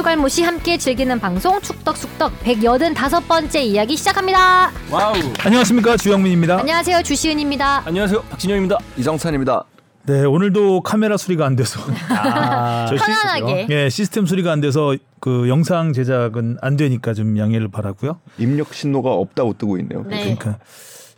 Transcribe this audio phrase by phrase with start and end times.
[0.00, 4.70] 축알못이 함께 즐기는 방송 축덕숙덕 185번째 이야기 시작합니다.
[4.90, 5.14] 와우.
[5.42, 6.58] 안녕하십니까 주영민입니다.
[6.58, 7.84] 안녕하세요 주시은입니다.
[7.86, 8.20] 안녕하세요.
[8.24, 8.76] 박진영입니다.
[8.98, 9.64] 이정찬입니다.
[10.04, 13.68] 네 오늘도 카메라 수리가 안 돼서 아, 저 편안하게.
[13.70, 18.20] 예 시스템 수리가 안 돼서 그 영상 제작은 안 되니까 좀 양해를 바라고요.
[18.36, 20.04] 입력 신호가 없다고 뜨고 있네요.
[20.06, 20.20] 네.
[20.36, 20.58] 그러니까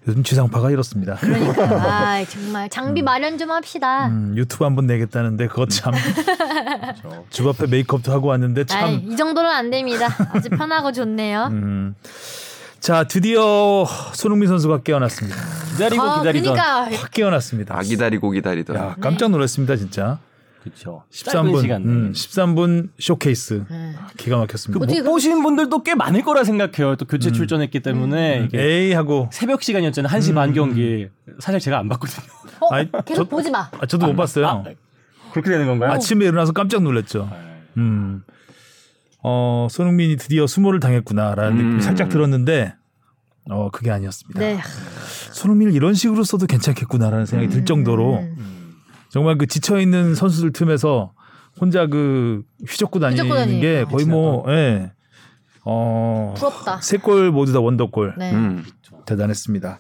[0.06, 1.16] 요즘 지상파가 이렇습니다.
[1.16, 1.62] 그러니까
[2.14, 4.06] 아 정말 장비 마련 좀 합시다.
[4.06, 5.92] 음, 유튜브 한번 내겠다는데 그거 참.
[7.30, 8.84] 집 앞에 메이크업도 하고 왔는데 참.
[8.84, 10.08] 아이, 이 정도는 안 됩니다.
[10.32, 11.48] 아주 편하고 좋네요.
[11.50, 11.94] 음.
[12.80, 13.84] 자 드디어
[14.14, 15.36] 손흥민 선수가 깨어났습니다.
[15.72, 16.54] 기다리고 아, 기다리던.
[16.54, 17.76] 그러니까 확 깨어났습니다.
[17.76, 18.76] 아 기다리고 기다리던.
[18.76, 20.18] 야 깜짝 놀랐습니다 진짜.
[20.62, 21.04] 그렇죠.
[21.12, 21.82] 13분 시간.
[21.84, 23.94] 음, 13분 쇼케이스 네.
[24.16, 24.84] 기가 막혔습니다.
[24.84, 26.96] 못 보신 분들도 꽤 많을 거라 생각해요.
[26.96, 30.10] 또 교체 출전했기 때문에 이게 에이 하고 새벽 시간이었잖아요.
[30.12, 31.08] 1시 반 경기.
[31.38, 32.26] 사실 제가 안 봤거든요.
[32.60, 33.70] 어, 아이, 계속 저- 보지 마.
[33.80, 34.46] 아, 저도 못 봤어요.
[34.46, 34.64] 아,
[35.32, 35.92] 그렇게 되는 건가요?
[35.92, 37.30] 아침에 일어나서 깜짝 놀랐죠.
[37.76, 38.22] 음.
[39.22, 41.80] 어, 손흥민이 드디어 수모를 당했구나라는 느낌이 음.
[41.80, 42.74] 살짝 들었는데
[43.50, 44.40] 어, 그게 아니었습니다.
[44.40, 44.58] 네.
[45.32, 48.57] 손흥민을 이런 식으로 써도 괜찮겠구나라는 생각이 들 정도로 음.
[49.10, 51.12] 정말 그 지쳐 있는 선수들 틈에서
[51.60, 53.90] 혼자 그 휘젓고 다니는 휘젓고 게 거.
[53.90, 54.92] 거의 뭐 예.
[55.64, 56.80] 어, 부럽다.
[56.80, 58.14] 세 골 모두 다 원더골.
[58.18, 58.32] 네.
[58.32, 58.64] 음.
[59.06, 59.78] 대단했습니다.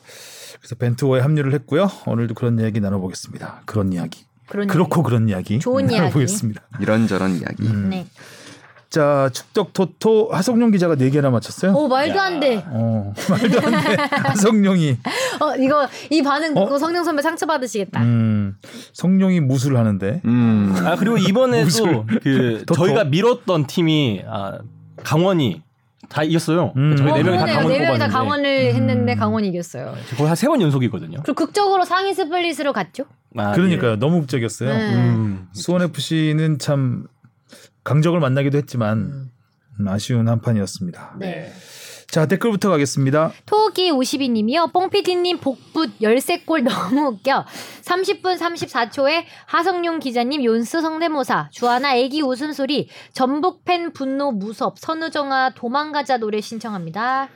[0.60, 1.88] 그래서 벤투어에 합류를 했고요.
[2.06, 3.62] 오늘도 그런 이야기 나눠보겠습니다.
[3.66, 4.24] 그런 이야기.
[4.48, 5.96] 그런 그렇고 그런 이야기 좋은 이야기.
[5.96, 6.62] 나눠보겠습니다.
[6.80, 7.64] 이런저런 이야기.
[7.64, 7.74] 얘기.
[7.76, 8.06] 네.
[8.90, 11.72] 자 축덕 토토 하성룡 기자가 네 개나 맞췄어요.
[11.72, 12.64] 오 말도 안 돼.
[12.68, 13.96] 어, 말도 안 돼.
[14.16, 14.96] 하성룡이
[15.40, 16.64] 어 이거 이 반응 어?
[16.64, 18.02] 듣고 성령 선배 상처 받으시겠다.
[18.02, 18.56] 음,
[18.94, 20.74] 성룡이 무술 하는데 음.
[20.84, 22.06] 아 그리고 이번에도.
[22.22, 23.10] 그 더, 저희가 더.
[23.10, 24.58] 밀었던 팀이 아,
[25.04, 25.62] 강원이
[26.08, 26.72] 다 이겼어요.
[26.76, 26.96] 음.
[26.96, 27.58] 저희 네 어, 명이 다 그러네요.
[27.58, 29.94] 강원 네 명이 다 뽑았는데 강원을 했는데 강원이 이겼어요.
[30.16, 31.18] 거의 한세 번 연속이거든요.
[31.24, 33.04] 그리고 극적으로 상위 스플릿으로 갔죠.
[33.36, 33.96] 아, 그러니까요.
[33.96, 34.70] 너무 극적이었어요.
[34.70, 34.74] 네.
[34.80, 34.94] 예.
[34.94, 35.48] 음.
[35.52, 37.04] 수원 FC는 참
[37.88, 39.30] 강적을 만나기도 했지만
[39.80, 41.14] 음, 아쉬운 한 판이었습니다.
[41.18, 41.50] 네.
[42.10, 43.32] 자 댓글부터 가겠습니다.
[43.46, 44.72] 토기 52님이요.
[44.72, 47.44] 뽕피디님 복붙 13골 너무 웃겨.
[47.82, 51.48] 30분 34초에 하성룡 기자님 연스 성대모사.
[51.50, 52.88] 주하나 애기 웃음소리.
[53.12, 54.78] 전북 팬 분노 무섭.
[54.78, 57.28] 선우정아 도망가자 노래 신청합니다.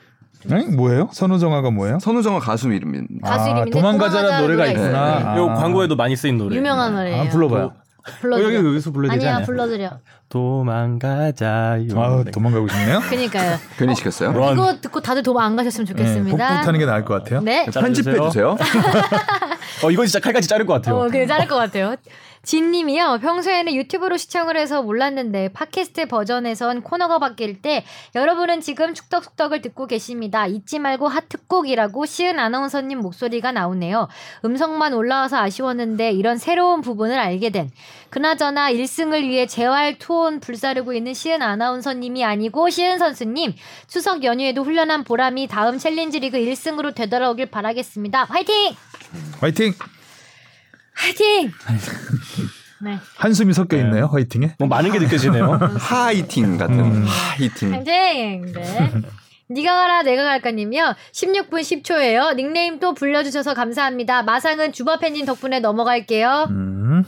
[0.45, 0.65] 네?
[0.65, 1.09] 뭐예요?
[1.13, 1.99] 선우정아가 뭐예요?
[2.01, 3.27] 선우정아 가수 이름입니다.
[3.29, 5.19] 가수 아, 이름인데 도망가자라는 도망가자 노래가 노래가 있구나.
[5.19, 5.29] 있어요.
[5.29, 5.37] 아.
[5.39, 6.57] 요 광고에도 많이 쓰인 노래.
[6.57, 7.23] 유명한 노래예요.
[7.23, 7.82] 아, 불러봐요.
[8.21, 8.49] 불러드려.
[8.49, 9.45] 어, 여기 여기서 불러야 되지 아니야?
[9.47, 9.99] 불러드려.
[10.29, 12.01] 도망가자요.
[12.01, 12.31] 아, 네.
[12.31, 13.01] 도망가고 싶네요.
[13.01, 13.59] 그니까요.
[13.77, 14.33] 괜히 시켰어요?
[14.33, 14.55] 런.
[14.55, 16.49] 이거 듣고 다들 도망 안 가셨으면 네, 좋겠습니다.
[16.49, 17.41] 복붙하는 게 나을 것 같아요.
[17.43, 17.67] 네.
[17.67, 18.57] 편집해 주세요.
[19.85, 20.97] 어 이건 진짜 칼같이 자를 것 같아요.
[20.97, 21.97] 어, 그게 자를 것 같아요.
[22.45, 23.21] 진님이요.
[23.23, 30.47] 평소에는 유튜브로 시청을 해서 몰랐는데 팟캐스트 버전에선 코너가 바뀔 때 여러분은 지금 축덕숙덕을 듣고 계십니다.
[30.47, 34.09] 잊지 말고 하트 꼭이라고 시은 아나운서님 목소리가 나오네요.
[34.45, 37.71] 음성만 올라와서 아쉬웠는데 이런 새로운 부분을 알게 된.
[38.11, 43.55] 그나저나 1승을 위해 재활 투혼 불사르고 있는 시은 아나운서님이 아니고 시은 선수님
[43.87, 48.25] 추석 연휴에도 훈련한 보람이 다음 챌린지 리그 1승으로 되돌아오길 바라겠습니다.
[48.25, 48.75] 화이팅!
[49.41, 49.73] 화이팅!
[50.95, 51.51] 화이팅!
[52.83, 52.99] 네.
[53.17, 54.07] 한숨이 섞여 있네요.
[54.07, 54.57] 화이팅에.
[54.59, 55.53] 뭐 많은 게 느껴지네요.
[55.79, 57.05] 화이팅 같은 음.
[57.07, 57.73] 화이팅.
[57.75, 58.53] 화이팅!
[58.53, 58.93] 네.
[59.51, 60.95] 니가 가라 내가 갈까님이요.
[61.13, 62.35] 16분 10초예요.
[62.37, 64.23] 닉네임 또 불려주셔서 감사합니다.
[64.23, 66.47] 마상은 주바팬님 덕분에 넘어갈게요.
[66.51, 67.05] 음.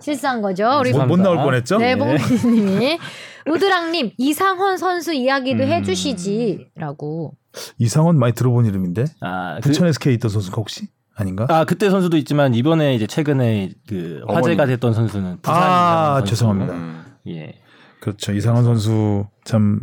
[0.00, 0.78] 실수한 거죠.
[0.80, 1.78] 우리 못, 못 나올 뻔했죠?
[1.78, 2.98] 네, 봉님이
[3.46, 5.68] 우드랑님 이상헌 선수 이야기도 음.
[5.68, 7.34] 해주시지라고.
[7.78, 11.46] 이상원 많이 들어본 이름인데 아, 그, 부천 SK 있던 선수가 혹시 아닌가?
[11.48, 14.72] 아 그때 선수도 있지만 이번에 이제 최근에 그 화제가 어머니.
[14.74, 16.30] 됐던 선수는 부산 아, 선수.
[16.30, 16.72] 죄송합니다.
[16.74, 17.04] 음.
[17.28, 17.60] 예.
[18.00, 18.32] 그렇죠.
[18.32, 19.80] 이상원 선수 참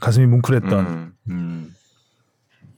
[0.00, 0.78] 가슴이 뭉클했던.
[0.86, 1.12] 음.
[1.30, 1.74] 음.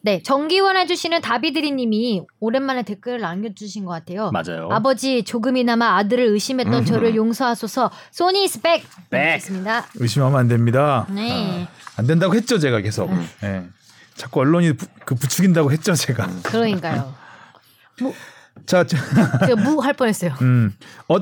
[0.03, 4.31] 네, 정기원 해주시는 다비드리님이 오랜만에 댓글을 남겨주신 것 같아요.
[4.31, 4.71] 맞아요.
[4.73, 7.91] 아버지 조금이나마 아들을 의심했던 저를 용서하소서.
[8.11, 8.89] 소니 is back.
[9.11, 9.39] 백.
[9.43, 11.07] 습니다 의심하면 안 됩니다.
[11.11, 13.11] 네, 안 된다고 했죠 제가 계속.
[13.43, 13.65] 예.
[14.15, 16.29] 자꾸 언론이 부, 그 부추긴다고 했죠 제가.
[16.45, 17.13] 그러니까요.
[18.67, 18.97] 자, 자,
[19.47, 20.33] 제가 무할 뻔했어요.
[20.43, 20.73] 음,
[21.09, 21.19] 어,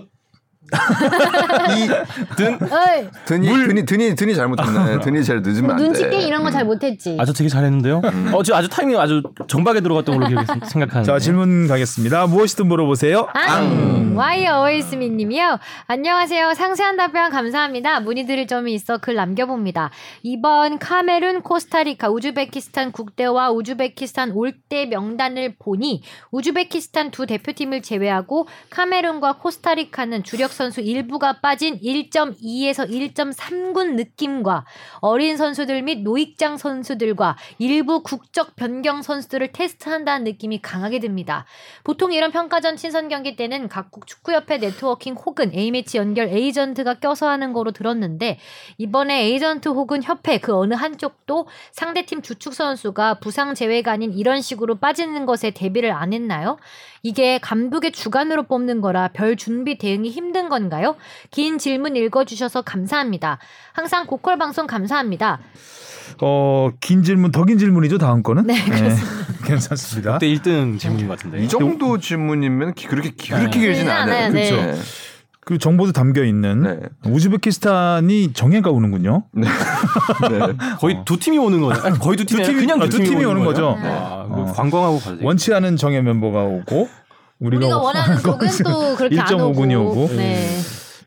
[2.70, 5.00] 어이, 드니 드니 드니 드니 잘못했네.
[5.00, 5.82] 드니 제일 늦으면 안 돼.
[5.85, 7.17] 눈치 게임 이런 거 잘 못했지.
[7.20, 8.00] 아주 되게 잘했는데요.
[8.32, 11.05] 어, 지금 아주 타이밍 아주 정박에 들어갔던 걸로 기억이 생각하는데.
[11.05, 12.26] 자 질문 가겠습니다.
[12.26, 13.29] 무엇이든 물어보세요.
[13.35, 14.17] 앙!
[14.17, 15.59] 와이어 어웨이스미 님이요.
[15.87, 16.55] 안녕하세요.
[16.55, 18.00] 상세한 답변 감사합니다.
[18.00, 19.91] 문의드릴 점이 있어 글 남겨봅니다.
[20.23, 30.25] 이번 카메룬, 코스타리카, 우즈베키스탄 국대와 우즈베키스탄 올대 명단을 보니 우즈베키스탄 두 대표팀을 제외하고 카메룬과 코스타리카는
[30.25, 34.66] 주력 선수 일부가 빠진 1.2에서 1.3군 느낌과
[34.99, 41.46] 어린 선수들 및 노익장 선수들과 일부 국적 변경 선수들을 테스트한다는 느낌이 강하게 듭니다.
[41.84, 47.52] 보통 이런 평가전 친선 경기 때는 각국 축구협회 네트워킹 혹은 A매치 연결 에이전트가 껴서 하는
[47.52, 48.40] 거로 들었는데
[48.78, 54.75] 이번에 에이전트 혹은 협회 그 어느 한쪽도 상대팀 주축 선수가 부상 제외가 아닌 이런 식으로
[54.75, 56.58] 빠지는 것에 대비를 안 했나요?
[57.02, 60.96] 이게 감독의 주관으로 뽑는 거라 별 준비 대응이 힘든 건가요?
[61.30, 63.38] 긴 질문 읽어주셔서 감사합니다.
[63.72, 65.38] 항상 고퀄 방송 감사합니다.
[66.20, 68.46] 어, 긴 질문, 더 긴 질문이죠, 다음 거는?
[68.46, 68.54] 네,
[69.44, 70.14] 괜찮습니다.
[70.14, 71.44] 그때 1등 질문인 것 같은데.
[71.44, 73.66] 이 정도 질문이면 기- 그렇게 기- 그렇게 네.
[73.66, 73.88] 길진.
[73.90, 74.50] 않아요, 네.
[74.50, 74.82] 그렇죠.
[75.48, 76.78] 그리고 정보도 담겨 있는 네.
[77.10, 79.24] 우즈베키스탄이 정예가 오는군요.
[79.32, 79.46] 네.
[80.78, 81.80] 거의 두 팀이 오는 거죠.
[81.86, 83.78] 아니, 거의 두 팀이 두 팀이- 그냥 아, 두두 팀이, 팀이 오는 거죠.
[83.82, 83.88] 네.
[83.88, 84.52] 아, 그거 어.
[84.52, 85.24] 관광하고 가죠.
[85.24, 86.86] 원치 않은 정예 멤버가 오고
[87.38, 90.02] 우리가, 우리가 원하는 곡은 또 그렇게 안 1.5군이 오고.
[90.02, 90.16] 오고.
[90.16, 90.50] 네.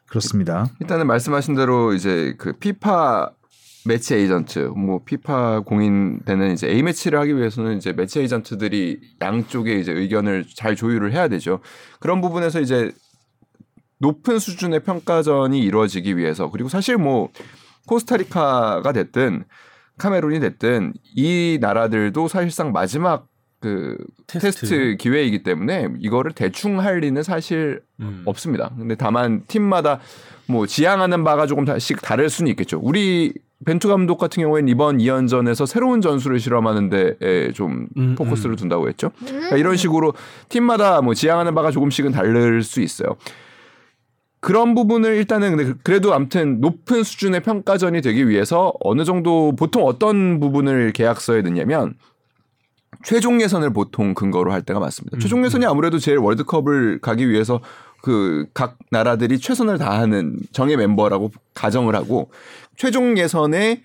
[0.09, 0.71] 그렇습니다.
[0.79, 3.29] 일단은 말씀하신 대로 이제 그 피파
[3.85, 9.91] 매치 에이전트, 뭐 피파 공인되는 이제 A 매치를 하기 위해서는 이제 매치 에이전트들이 양쪽에 이제
[9.91, 11.59] 의견을 잘 조율을 해야 되죠.
[11.99, 12.91] 그런 부분에서 이제
[14.01, 17.29] 높은 수준의 평가전이 이루어지기 위해서 그리고 사실 뭐
[17.87, 19.45] 코스타리카가 됐든
[19.97, 23.27] 카메룬이 됐든 이 나라들도 사실상 마지막
[23.59, 23.95] 그
[24.25, 24.61] 테스트.
[24.61, 28.23] 테스트, 기회이기 때문에 이거를 대충 할 리는 사실 음.
[28.25, 28.71] 없습니다.
[28.75, 29.99] 근데 다만 팀마다
[30.47, 32.79] 뭐 지향하는 바가 조금씩 다를 수는 있겠죠.
[32.81, 33.33] 우리
[33.65, 38.55] 벤투 감독 같은 경우에는 이번 2연전에서 새로운 전술을 실험하는데 좀 음, 포커스를 음.
[38.55, 39.11] 둔다고 했죠.
[39.23, 40.15] 그러니까 이런 식으로
[40.49, 43.15] 팀마다 뭐 지향하는 바가 조금씩은 다를 수 있어요.
[44.41, 50.39] 그런 부분을 일단은 근데 그래도 아무튼 높은 수준의 평가전이 되기 위해서 어느 정도 보통 어떤
[50.39, 51.93] 부분을 계약서에 넣냐면
[53.03, 55.17] 최종 예선을 보통 근거로 할 때가 많습니다.
[55.19, 57.61] 최종 예선이 아무래도 제일 월드컵을 가기 위해서
[58.01, 62.31] 그 각 나라들이 최선을 다하는 정예 멤버라고 가정을 하고
[62.75, 63.83] 최종 예선에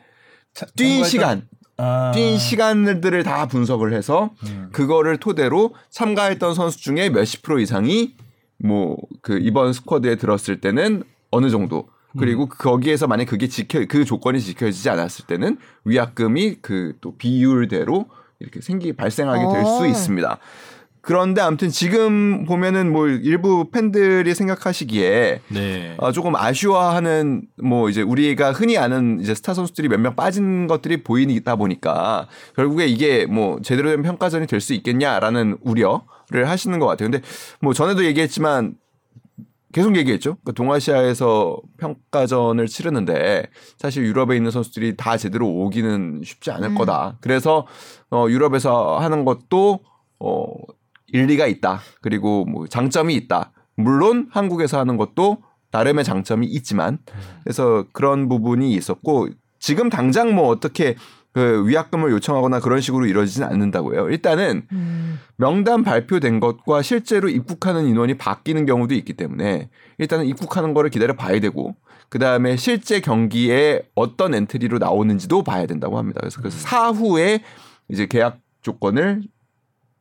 [0.74, 4.70] 뛴 시간, 아, 뛴 시간들을 다 분석을 해서 음.
[4.72, 8.14] 그거를 토대로 참가했던 선수 중에 몇십 프로 이상이
[8.58, 11.88] 뭐 그 이번 스쿼드에 들었을 때는 어느 정도
[12.18, 18.06] 그리고 거기에서 만약 그게 지켜 그 조건이 지켜지지 않았을 때는 위약금이 그 또 비율대로
[18.40, 19.86] 이렇게 생기 발생하게 될수 어.
[19.86, 20.38] 있습니다.
[21.02, 25.94] 그런데 아무튼 지금 보면은 뭐 일부 팬들이 생각하시기에 네.
[25.98, 31.04] 어, 조금 아쉬워하는 뭐 이제 우리가 흔히 아는 이제 스타 선수들이 몇 명 빠진 것들이
[31.04, 32.26] 보이다 보니까
[32.56, 37.11] 결국에 이게 뭐 제대로 된 평가전이 될 수 있겠냐라는 우려 를 하시는 것 같아요.
[37.11, 37.25] 근데
[37.61, 38.75] 뭐 전에도 얘기했지만
[39.73, 40.37] 계속 얘기했죠.
[40.37, 43.44] 그러니까 동아시아에서 평가전을 치르는데
[43.78, 46.75] 사실 유럽에 있는 선수들이 다 제대로 오기는 쉽지 않을 음.
[46.75, 47.19] 거다.
[47.20, 47.67] 그래서
[48.11, 49.81] 어 유럽에서 하는 것도
[50.19, 50.46] 어
[51.12, 51.81] 일리가 있다.
[52.00, 53.52] 그리고 뭐 장점이 있다.
[53.76, 55.38] 물론 한국에서 하는 것도
[55.70, 56.99] 나름의 장점이 있지만
[57.44, 59.28] 그래서 그런 부분이 있었고
[59.58, 60.96] 지금 당장 뭐 어떻게
[61.36, 64.08] 그 위약금을 요청하거나 그런 식으로 이루어지진 않는다고요.
[64.08, 65.18] 일단은 음.
[65.36, 69.68] 명단 발표된 것과 실제로 입국하는 인원이 바뀌는 경우도 있기 때문에
[69.98, 71.76] 일단은 입국하는 거를 기다려 봐야 되고
[72.08, 76.20] 그 다음에 실제 경기에 어떤 엔트리로 나오는지도 봐야 된다고 합니다.
[76.20, 77.42] 그래서 그래서 사후에
[77.90, 79.20] 이제 계약 조건을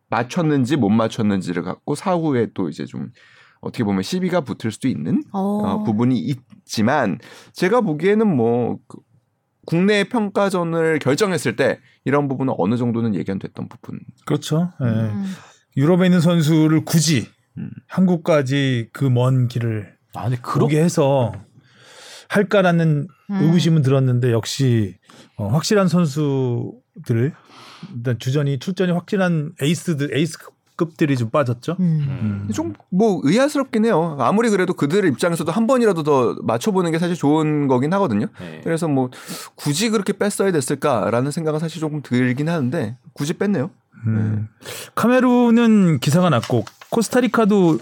[0.09, 3.11] 맞췄는지 못 맞췄는지를 갖고 사후에 또 이제 좀
[3.59, 5.39] 어떻게 보면 시비가 붙을 수도 있는 어.
[5.39, 7.19] 어, 부분이 있지만
[7.51, 8.99] 제가 보기에는 뭐 그,
[9.65, 13.99] 국내 평가전을 결정했을 때 이런 부분은 어느 정도는 예견됐던 부분.
[14.25, 14.71] 그렇죠.
[14.81, 14.85] 예.
[14.85, 15.25] 음.
[15.77, 17.69] 유럽에 있는 선수를 굳이 음.
[17.87, 21.33] 한국까지 그 먼 길을 아, 그러 그러게 해서
[22.29, 23.35] 할까라는 음.
[23.35, 24.97] 의구심은 들었는데 역시
[25.37, 27.33] 어, 확실한 선수들
[27.95, 30.39] 일단 주전이 출전이 확실한 에이스들 에이스
[30.75, 31.77] 급들이 좀 빠졌죠.
[31.79, 32.47] 음.
[32.47, 32.51] 음.
[32.53, 34.17] 좀뭐 의아스럽긴 해요.
[34.19, 38.27] 아무리 그래도 그들 입장에서도 한 번이라도 더 맞춰보는 게 사실 좋은 거긴 하거든요.
[38.39, 38.61] 네.
[38.63, 39.09] 그래서 뭐
[39.55, 43.71] 굳이 그렇게 뺐어야 됐을까라는 생각은 사실 조금 들긴 하는데 굳이 뺐네요.
[44.07, 44.49] 음.
[44.95, 47.79] 카메룬은 기사가 났고 코스타리카도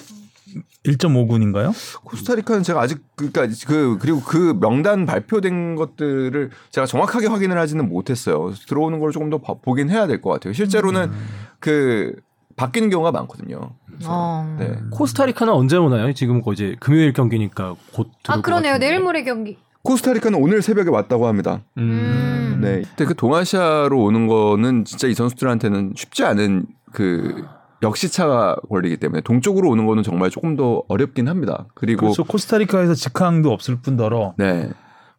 [0.86, 1.74] 1.5군인가요?
[2.04, 8.52] 코스타리카는 제가 아직 그러니까 그 그리고 그 명단 발표된 것들을 제가 정확하게 확인을 하지는 못했어요.
[8.68, 10.54] 들어오는 걸 조금 더 봐- 보긴 해야 될 것 같아요.
[10.54, 11.12] 실제로는
[11.60, 12.16] 그
[12.56, 13.72] 바뀌는 경우가 많거든요.
[14.06, 14.56] 어.
[14.60, 14.76] 네.
[14.92, 16.14] 코스타리카는 언제 오나요?
[16.14, 18.78] 지금 거 이제 금요일 경기니까 곧 들어올 아 그러네요.
[18.78, 19.58] 내일 모레 경기.
[19.84, 21.62] 코스타리카는 오늘 새벽에 왔다고 합니다.
[21.78, 22.60] 음.
[22.62, 22.84] 네.
[22.90, 27.46] 근데 그 동아시아로 오는 거는 진짜 이 선수들한테는 쉽지 않은 그
[27.82, 31.66] 역시차가 걸리기 때문에 동쪽으로 오는 거는 정말 조금 더 어렵긴 합니다.
[31.74, 32.24] 그리고 그렇죠.
[32.24, 34.70] 코스타리카에서 직항도 없을 뿐더러 네.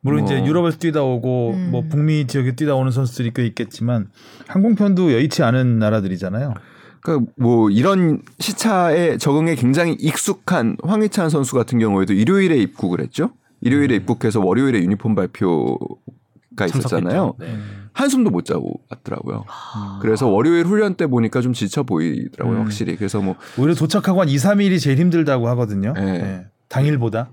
[0.01, 0.33] 물론 뭐.
[0.33, 1.69] 이제 유럽에서 뛰다 오고 음.
[1.71, 4.09] 뭐 북미 지역에 뛰다 오는 선수들이 꽤 있겠지만
[4.47, 6.55] 항공편도 여의치 않은 나라들이잖아요.
[7.05, 13.31] 그러니까 뭐 이런 시차에 적응에 굉장히 익숙한 황희찬 선수 같은 경우에도 일요일에 입국을 했죠.
[13.61, 17.35] 일요일에 입국해서 월요일에 유니폼 발표가 있었잖아요.
[17.39, 17.59] 네.
[17.93, 19.45] 한숨도 못 자고 왔더라고요.
[20.01, 22.63] 그래서 월요일 훈련 때 보니까 좀 지쳐 보이더라고요, 음.
[22.63, 22.97] 확실히.
[22.97, 25.93] 그래서 뭐 오히려 도착하고 한 2, 3일이 제일 힘들다고 하거든요.
[25.93, 26.19] 네.
[26.19, 26.47] 네.
[26.71, 27.31] 당일보다.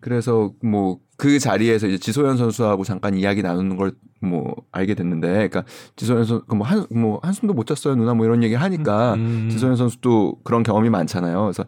[0.00, 3.92] 그래서 뭐 그 자리에서 이제 지소연 선수하고 잠깐 이야기 나누는 걸
[4.24, 5.64] 뭐 알게 됐는데, 그러니까
[5.96, 9.48] 지소연 선수 뭐한 뭐 한숨도 못 잤어요 누나 뭐 이런 얘기 하니까 음.
[9.50, 11.42] 지소연 선수도 그런 경험이 많잖아요.
[11.42, 11.64] 그래서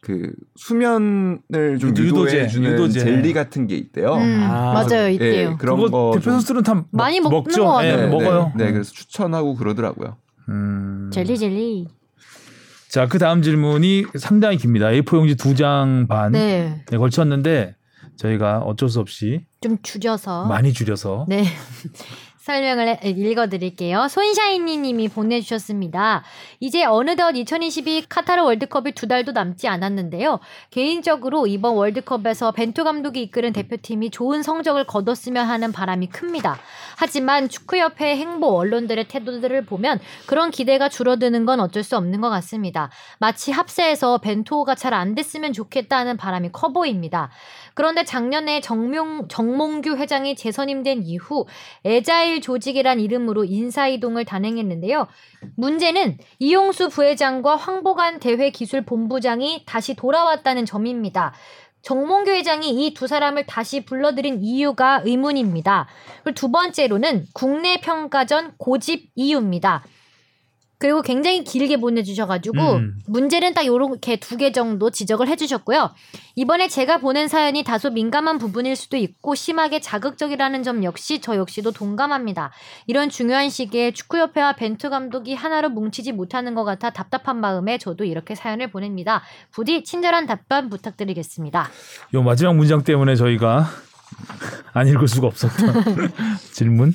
[0.00, 1.40] 그 수면을
[1.80, 3.00] 좀 유도제, 유도해 주는 유도제.
[3.00, 4.14] 젤리 같은 게 있대요.
[4.14, 4.72] 음, 아.
[4.74, 5.56] 맞아요, 예, 있대요.
[5.58, 7.64] 그런 그거 거 대표 좀- 선수들은 다 먹- 많이 먹는 먹죠.
[7.64, 7.92] 것 같아요.
[7.92, 8.52] 예, 네, 먹어요.
[8.56, 10.16] 네, 네, 그래서 추천하고 그러더라고요.
[10.48, 11.10] 음.
[11.12, 11.88] 젤리 젤리.
[12.88, 14.86] 자, 그 다음 질문이 상당히 깁니다.
[14.90, 17.74] A4 용지 두 장 반에 네, 걸쳤는데
[18.16, 20.46] 저희가 어쩔 수 없이 좀 줄여서.
[20.46, 21.44] 많이 줄여서 네.
[22.38, 24.06] 설명을 해- 읽어드릴게요.
[24.06, 26.22] 손샤이니님이 보내주셨습니다.
[26.60, 30.38] 이제 어느덧 2022 카타르 월드컵이 두 달도 남지 않았는데요.
[30.70, 36.56] 개인적으로 이번 월드컵에서 벤투 감독이 이끄는 대표팀이 좋은 성적을 거뒀으면 하는 바람이 큽니다.
[36.96, 42.90] 하지만 축구협회 행보 언론들의 태도들을 보면 그런 기대가 줄어드는 건 어쩔 수 없는 것 같습니다.
[43.18, 47.28] 마치 합세에서 벤투호가 잘 안 됐으면 좋겠다는 바람이 커 보입니다.
[47.76, 51.44] 그런데 작년에 정명, 정몽규 회장이 재선임된 이후
[51.84, 55.06] 에자일 조직이란 이름으로 인사이동을 단행했는데요.
[55.56, 61.34] 문제는 이용수 부회장과 황보관 대회기술본부장이 다시 돌아왔다는 점입니다.
[61.82, 65.86] 정몽규 회장이 이 두 사람을 다시 불러들인 이유가 의문입니다.
[66.24, 69.84] 그리고 두 번째로는 국내 평가전 고집 이유입니다.
[70.78, 72.98] 그리고 굉장히 길게 보내주셔가지고 음.
[73.06, 75.94] 문제는 딱 요렇게 두 개 정도 지적을 해주셨고요.
[76.34, 81.72] 이번에 제가 보낸 사연이 다소 민감한 부분일 수도 있고 심하게 자극적이라는 점 역시 저 역시도
[81.72, 82.52] 동감합니다.
[82.86, 88.34] 이런 중요한 시기에 축구협회와 벤투 감독이 하나로 뭉치지 못하는 것 같아 답답한 마음에 저도 이렇게
[88.34, 89.22] 사연을 보냅니다.
[89.52, 91.70] 부디 친절한 답변 부탁드리겠습니다.
[92.14, 93.66] 요 마지막 문장 때문에 저희가
[94.74, 95.84] 안 읽을 수가 없었던
[96.52, 96.92] 질문.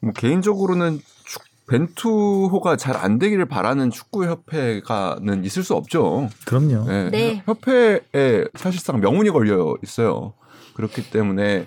[0.00, 6.28] 뭐 개인적으로는 축- 벤투호가 잘 안 되기를 바라는 축구 협회가는 있을 수 없죠.
[6.46, 6.84] 그럼요.
[6.86, 7.10] 네.
[7.10, 7.42] 네.
[7.46, 10.32] 협회에 사실상 명운이 걸려 있어요.
[10.74, 11.66] 그렇기 때문에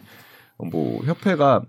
[0.72, 1.62] 뭐 협회가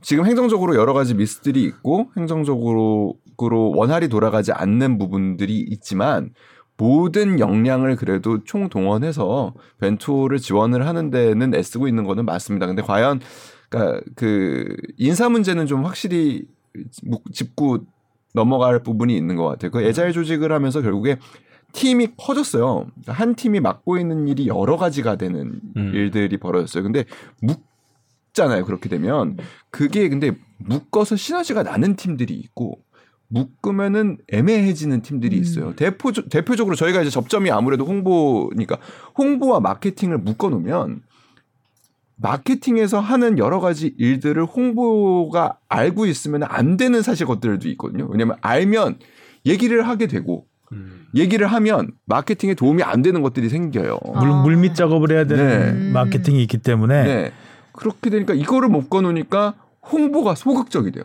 [0.00, 6.30] 지금 행정적으로 여러 가지 미스들이 있고 행정적으로 으로 원활히 돌아가지 않는 부분들이 있지만
[6.76, 12.66] 모든 역량을 그래도 총동원해서 벤투를 지원을 하는 데는 애쓰고 있는 거는 맞습니다.
[12.66, 13.20] 근데 과연
[13.68, 16.61] 그러니까 그 인사 문제는 좀 확실히 묵-
[17.32, 17.78] 짚고
[18.34, 19.70] 넘어갈 부분이 있는 것 같아요.
[19.70, 21.18] 그 애자일 조직을 하면서 결국에
[21.72, 22.86] 팀이 커졌어요.
[22.90, 25.92] 그러니까 한 팀이 맡고 있는 일이 여러 가지가 되는 음.
[25.94, 26.82] 일들이 벌어졌어요.
[26.82, 27.04] 근데
[27.40, 28.64] 묶잖아요.
[28.64, 29.36] 그렇게 되면
[29.70, 32.78] 그게 근데 묶어서 시너지가 나는 팀들이 있고
[33.28, 35.74] 묶으면은 애매해지는 팀들이 있어요.
[35.74, 38.78] 대표 대표적으로 저희가 이제 접점이 아무래도 홍보니까
[39.16, 41.00] 홍보와 마케팅을 묶어 놓으면
[42.22, 48.06] 마케팅에서 하는 여러 가지 일들을 홍보가 알고 있으면 안 되는 사실 것들도 있거든요.
[48.10, 48.98] 왜냐면 알면
[49.44, 51.06] 얘기를 하게 되고 음.
[51.14, 53.98] 얘기를 하면 마케팅에 도움이 안 되는 것들이 생겨요.
[54.04, 54.42] 물, 아.
[54.42, 55.92] 물밑 작업을 해야 되는 네.
[55.92, 57.32] 마케팅이 있기 때문에 네.
[57.72, 59.54] 그렇게 되니까 이거를 못 꺼놓으니까
[59.90, 61.04] 홍보가 소극적이 돼요.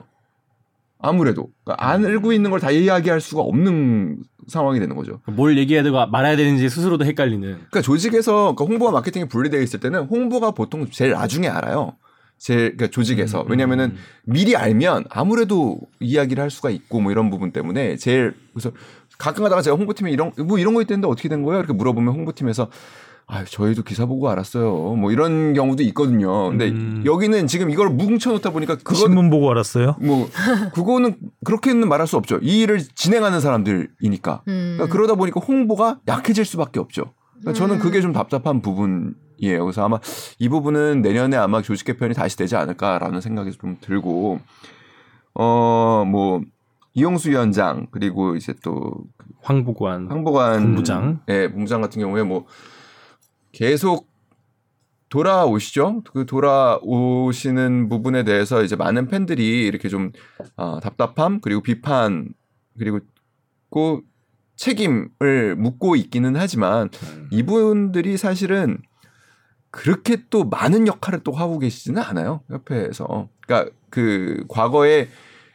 [1.00, 5.20] 아무래도 그러니까 안 알고 있는 걸 다 이야기할 수가 없는 상황이 되는 거죠.
[5.28, 7.42] 뭘 얘기해야 되고 말아야 되는지 스스로도 헷갈리는.
[7.42, 11.94] 그러니까 조직에서 그러니까 홍보와 마케팅이 분리되어 있을 때는 홍보가 보통 제일 나중에 알아요.
[12.40, 17.96] 제일 그러니까 조직에서 왜냐면은 미리 알면 아무래도 이야기를 할 수가 있고 뭐 이런 부분 때문에
[17.98, 18.72] 제일 그래서
[19.18, 21.60] 가끔 가다가 제가 홍보팀에 이런 뭐 이런 거 있던데 어떻게 된 거예요?
[21.60, 22.70] 이렇게 물어보면 홍보팀에서
[23.30, 24.96] 아 저희도 기사 보고 알았어요.
[24.96, 26.50] 뭐 이런 경우도 있거든요.
[26.50, 27.04] 근데 음.
[27.06, 29.98] 여기는 지금 이걸 뭉쳐 놓다 보니까 그거 신문 보고 알았어요.
[30.00, 30.30] 뭐
[30.74, 32.40] 그거는 그렇게는 말할 수 없죠.
[32.42, 34.44] 이 일을 진행하는 사람들이니까.
[34.48, 34.76] 음.
[34.78, 37.14] 그러니까 그러다 보니까 홍보가 약해질 수밖에 없죠.
[37.42, 39.66] 그러니까 저는 그게 좀 답답한 부분 이에요.
[39.66, 40.00] 그래서 아마
[40.40, 44.40] 이 부분은 내년에 아마 조직 개편이 다시 되지 않을까라는 생각이 좀 들고
[45.34, 46.42] 어 뭐
[46.94, 48.92] 이용수 위원장 그리고 이제 또
[49.44, 50.08] 황보관.
[50.10, 51.20] 황보관 본부장.
[51.28, 52.46] 예, 본부장 같은 경우에 뭐
[53.52, 54.08] 계속
[55.10, 56.04] 돌아오시죠.
[56.04, 60.12] 그 돌아오시는 부분에 대해서 이제 많은 팬들이 이렇게 좀
[60.56, 62.30] 어, 답답함 그리고 비판
[62.78, 63.00] 그리고
[63.70, 64.02] 고
[64.58, 66.90] 책임을 묻고 있기는 하지만
[67.32, 68.80] 이분들이 사실은
[69.72, 73.30] 그렇게 또 많은 역할을 또 하고 계시지는 않아요 협회에서.
[73.42, 75.10] 그러니까 그 과거에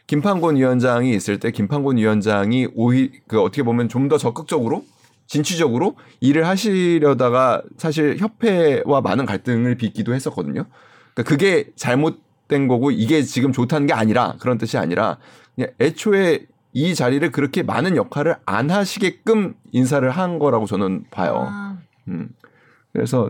[0.07, 4.85] 김판곤 위원장이 있을 때 김판곤 위원장이 오히 그 어떻게 보면 좀 더 적극적으로
[5.27, 10.65] 진취적으로 일을 하시려다가 사실 협회와 많은 갈등을 빚기도 했었거든요.
[11.13, 15.17] 그러니까 그게 잘못된 거고 이게 지금 좋다는 게 아니라 그런 뜻이 아니라
[15.55, 21.47] 그냥 애초에 이 자리를 그렇게 많은 역할을 안 하시게끔 인사를 한 거라고 저는 봐요.
[21.49, 21.77] 아,
[22.07, 22.29] 음.
[22.91, 23.29] 그래서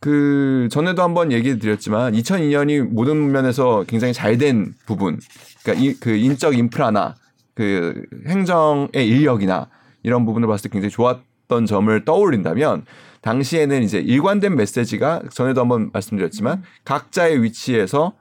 [0.00, 5.18] 그 전에도 한번 얘기 드렸지만 2002년이 모든 면에서 굉장히 잘 된 부분,
[5.62, 7.16] 그러니까 이, 그 인적 인프라나
[7.54, 9.68] 그 행정의 인력이나
[10.02, 12.84] 이런 부분을 봤을 때 굉장히 좋았던 점을 떠올린다면
[13.20, 18.12] 당시에는 이제 일관된 메시지가 전에도 한번 말씀드렸지만 각자의 위치에서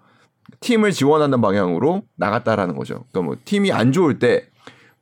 [0.59, 3.05] 팀을 지원하는 방향으로 나갔다라는 거죠.
[3.11, 4.45] 그러니까 뭐 팀이 안 좋을 때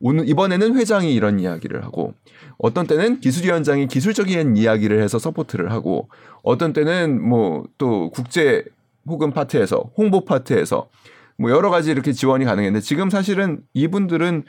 [0.02, 2.14] 오늘 이번에는 회장이 이런 이야기를 하고
[2.58, 6.10] 어떤 때는 기술위원장이 기술적인 이야기를 해서 서포트를 하고
[6.44, 8.64] 어떤 때는 뭐 또 국제
[9.08, 10.90] 혹은 파트에서 홍보 파트에서
[11.38, 14.44] 뭐 여러 가지 이렇게 지원이 가능했는데 지금 사실은 이분들은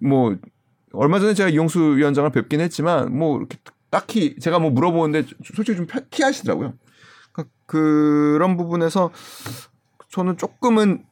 [0.00, 0.36] 뭐
[0.92, 3.58] 얼마 전에 제가 이용수 위원장을 뵙긴 했지만 뭐 이렇게
[3.90, 6.74] 딱히 제가 뭐 물어보는데 솔직히 좀 피- 피하시더라고요.
[7.32, 9.10] 그러니까 그런 부분에서
[10.10, 11.04] 저는 조금은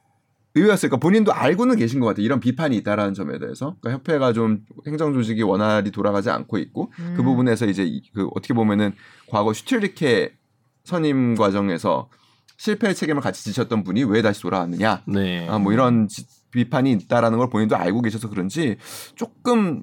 [0.55, 2.25] 의외였으니까 본인도 알고는 계신 것 같아요.
[2.25, 3.77] 이런 비판이 있다라는 점에 대해서.
[3.81, 7.25] 그러니까 협회가 좀 행정 조직이 원활히 돌아가지 않고 있고 그 음.
[7.25, 8.93] 부분에서 이제 이- 그 어떻게 보면은
[9.29, 10.35] 과거 슈틸리케
[10.85, 12.09] 선임 과정에서
[12.57, 15.03] 실패의 책임을 같이 지셨던 분이 왜 다시 돌아왔느냐.
[15.07, 15.47] 네.
[15.49, 16.25] 아, 뭐 이런 지-
[16.57, 18.77] 비판이 있다라는 걸 본인도 알고 계셔서 그런지
[19.15, 19.83] 조금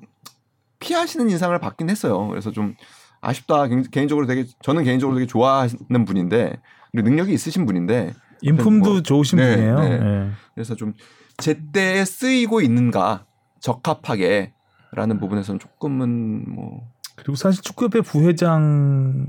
[0.79, 2.27] 피하시는 인상을 받긴 했어요.
[2.27, 2.75] 그래서 좀
[3.21, 3.67] 아쉽다.
[3.67, 6.53] 개인- 개인적으로 되게 저는 개인적으로 되게 좋아하는 분인데
[6.91, 9.79] 그리고 능력이 있으신 분인데 인품도 뭐, 좋으신 네, 분이에요.
[9.79, 9.91] 네.
[10.03, 10.29] 예.
[10.53, 10.93] 그래서 좀
[11.37, 13.25] 제때에 쓰이고 있는가
[13.61, 16.81] 적합하게라는 부분에서는 조금은 뭐
[17.15, 19.23] 그리고 사실 축구협회 부회장이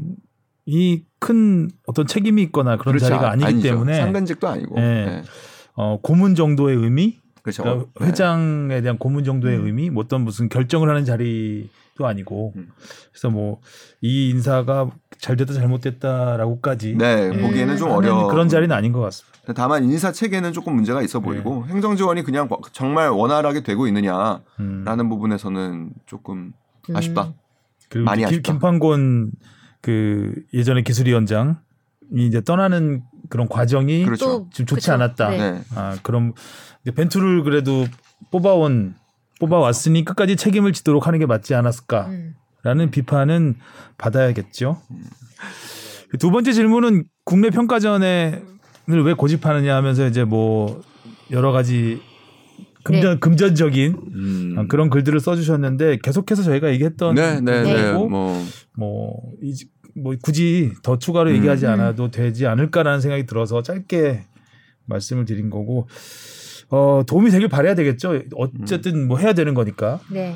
[1.20, 3.68] 큰 어떤 책임이 있거나 그런 그렇지 자리가 않- 아니기 아니죠.
[3.68, 5.04] 때문에 상근직도 아니고 네.
[5.06, 5.22] 네.
[5.76, 7.62] 어, 고문 정도의 의미, 그렇죠.
[7.62, 8.06] 그러니까 네.
[8.06, 9.66] 회장에 대한 고문 정도의 음.
[9.66, 12.70] 의미, 뭐 어떤 무슨 결정을 하는 자리도 아니고, 음.
[13.12, 13.60] 그래서 뭐
[14.04, 19.00] 이 인사가 잘 됐다 잘못됐다라고까지 네, 예, 보기에는 좀 하는 어려워 그런 자리는 아닌 것
[19.00, 19.54] 같습니다.
[19.54, 25.08] 다만 인사 체계는 조금 문제가 있어 보이고 행정 지원이 그냥 정말 원활하게 되고 있느냐라는 음.
[25.08, 26.52] 부분에서는 조금
[26.90, 26.96] 음.
[26.96, 27.32] 아쉽다.
[27.88, 28.52] 그리고 많이 김, 아쉽다.
[28.52, 29.32] 김판곤
[29.80, 31.60] 그 예전에 기술위원장
[32.14, 34.24] 이 이제 떠나는 그런 과정이 그렇죠.
[34.24, 34.92] 또 지금 좋지 그쵸.
[34.92, 35.30] 않았다.
[35.30, 35.38] 네.
[35.38, 35.60] 네.
[35.74, 36.32] 아, 그럼
[36.82, 37.86] 이제 벤투를 그래도
[38.30, 38.94] 뽑아온
[39.40, 42.26] 뽑아왔으니 끝까지 책임을 지도록 하는 게 맞지 않았을까라는
[42.64, 42.90] 음.
[42.90, 43.56] 비판은
[43.98, 44.80] 받아야겠죠.
[46.10, 48.42] 그두 번째 질문은 국내 평가전을
[48.86, 50.82] 왜 고집하느냐 하면서 이제 뭐
[51.30, 52.00] 여러 가지
[52.84, 54.54] 금전 금전적인 음.
[54.58, 57.92] 아, 그런 글들을 써주셨는데 계속해서 저희가 얘기했던 네, 네, 네.
[57.92, 58.08] 뭐
[58.76, 59.54] 뭐, 이,
[59.96, 61.36] 뭐 굳이 더 추가로 음.
[61.36, 61.72] 얘기하지 음.
[61.72, 64.24] 않아도 되지 않을까라는 생각이 들어서 짧게
[64.86, 65.88] 말씀을 드린 거고
[66.70, 68.22] 어, 도움이 되길 바라야 되겠죠.
[68.34, 70.00] 어쨌든 뭐 해야 되는 거니까.
[70.10, 70.34] 네.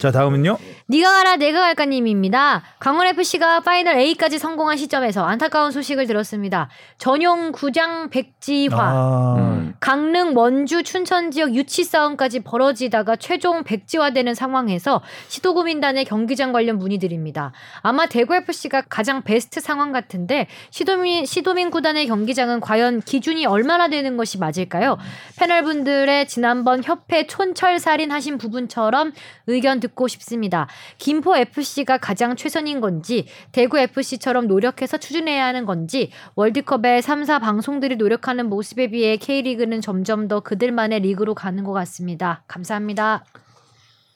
[0.00, 0.58] 자 다음은요.
[0.86, 2.62] 네가 가라 내가 갈까님입니다.
[2.78, 6.68] 강원 FC가 파이널 A까지 성공한 시점에서 안타까운 소식을 들었습니다.
[6.96, 9.74] 전용 구장 백지화, 아, 음.
[9.80, 17.52] 강릉, 원주, 춘천 지역 유치 싸움까지 벌어지다가 최종 백지화되는 상황에서 시도구민단의 경기장 관련 문의드립니다.
[17.82, 24.16] 아마 대구 FC가 가장 베스트 상황 같은데 시도민 시도민 구단의 경기장은 과연 기준이 얼마나 되는
[24.16, 24.98] 것이 맞을까요?
[25.36, 29.12] 패널분들의 지난번 협회 촌철 살인 하신 부분처럼
[29.46, 30.66] 의견 듣고 싶습니다.
[30.98, 37.96] 김포 FC가 가장 최선인 건지 대구 FC처럼 노력해서 추진해야 하는 건지 월드컵의 3, 4 방송들이
[37.96, 42.42] 노력하는 모습에 비해 K리그는 점점 더 그들만의 리그로 가는 것 같습니다.
[42.48, 43.24] 감사합니다.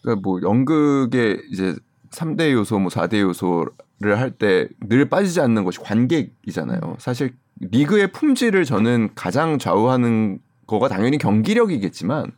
[0.03, 1.75] 그러니까 뭐 연극의 이제
[2.11, 6.97] 3대 요소 뭐 4대 요소를 할 때 늘 빠지지 않는 것이 관객이잖아요.
[6.99, 12.33] 사실 리그의 품질을 저는 가장 좌우하는 거가 당연히 경기력이겠지만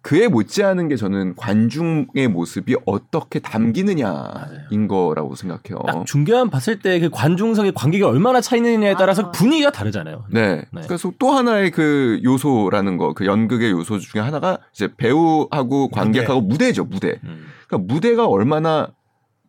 [0.00, 5.82] 그에 못지않은 게 저는 관중의 모습이 어떻게 담기느냐인 거라고 생각해요.
[5.86, 9.30] 딱 중계만 봤을 때 그 관중석의 관객이 얼마나 차 있느냐에 따라서 아.
[9.32, 10.24] 분위기가 다르잖아요.
[10.30, 10.64] 네.
[10.72, 10.80] 네.
[10.86, 16.84] 그래서 또 하나의 그 요소라는 거, 그 연극의 요소 중에 하나가 이제 배우하고 관객하고 무대죠,
[16.84, 17.20] 무대.
[17.24, 17.46] 음.
[17.66, 18.88] 그러니까 무대가 얼마나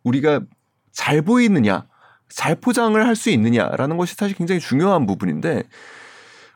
[0.04, 0.40] 우리가
[0.92, 1.86] 잘 보이느냐,
[2.28, 5.62] 잘 포장을 할 수 있느냐라는 것이 사실 굉장히 중요한 부분인데,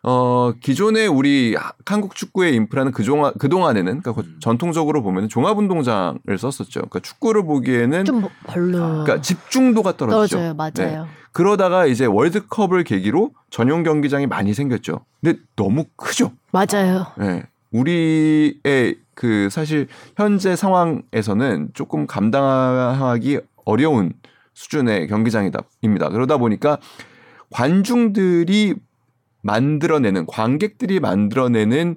[0.06, 4.36] 어, 기존의 우리 하- 한국 축구의 인프라는 그동안, 그동안에는, 그러니까 음.
[4.38, 6.80] 전통적으로 보면 종합운동장을 썼었죠.
[6.80, 10.36] 그러니까 축구를 보기에는 좀 별로 그러니까 집중도가 떨어지죠.
[10.36, 10.54] 떨어져요.
[10.54, 11.08] 맞아요.
[11.32, 15.04] 그러다가 이제 월드컵을 계기로 전용 경기장이 많이 생겼죠.
[15.22, 16.32] 근데 너무 크죠.
[16.52, 17.06] 맞아요.
[17.18, 17.42] 네.
[17.72, 24.12] 우리의 그 사실 현재 상황에서는 조금 감당하기 어려운
[24.52, 26.08] 수준의 경기장이다 입니다.
[26.10, 26.78] 그러다 보니까
[27.50, 28.74] 관중들이
[29.44, 31.96] 만들어내는 관객들이 만들어내는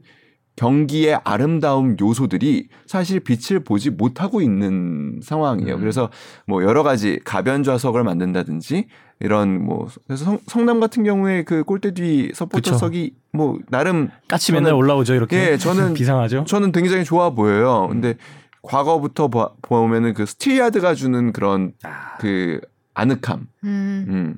[0.56, 5.76] 경기의 아름다운 요소들이 사실 빛을 보지 못하고 있는 상황이에요.
[5.76, 5.80] 음.
[5.80, 6.10] 그래서
[6.48, 8.88] 뭐 여러 가지 가변 좌석을 만든다든지
[9.20, 14.74] 이런 뭐 그래서 성, 성남 같은 경우에 그 골대 뒤 서포터석이 뭐 나름 까치 맨날
[14.74, 15.52] 올라오죠 이렇게.
[15.52, 16.46] 예, 저는 비상하죠.
[16.48, 17.88] 저는 굉장히 좋아 보여요.
[17.90, 18.16] 근데
[18.64, 21.74] 과거부터 봐- 보면은 그 스틸야드가 주는 그런
[22.20, 22.60] 그
[22.96, 24.06] 아늑함, 음.
[24.10, 24.36] 음.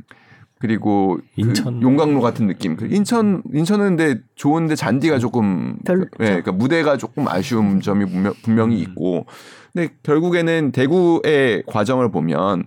[0.60, 1.82] 그리고 그 인천.
[1.82, 2.76] 용광로 같은 느낌.
[2.76, 8.34] 그 인천 인천은 근데 좋은데 잔디가 조금 별로 예, 그러니까 무대가 조금 아쉬운 점이 분명,
[8.44, 9.26] 분명히 있고.
[9.74, 12.66] 근데 결국에는 대구의 과정을 보면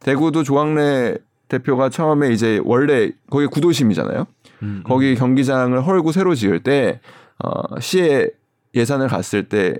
[0.00, 1.16] 대구도 조광래
[1.48, 4.26] 대표가 처음에 이제 원래 거기 구도심이잖아요.
[4.62, 7.00] 음, 거기 경기장을 헐고 새로 지을 때
[7.42, 8.28] 어, 시에
[8.74, 9.76] 예산을 갔을 때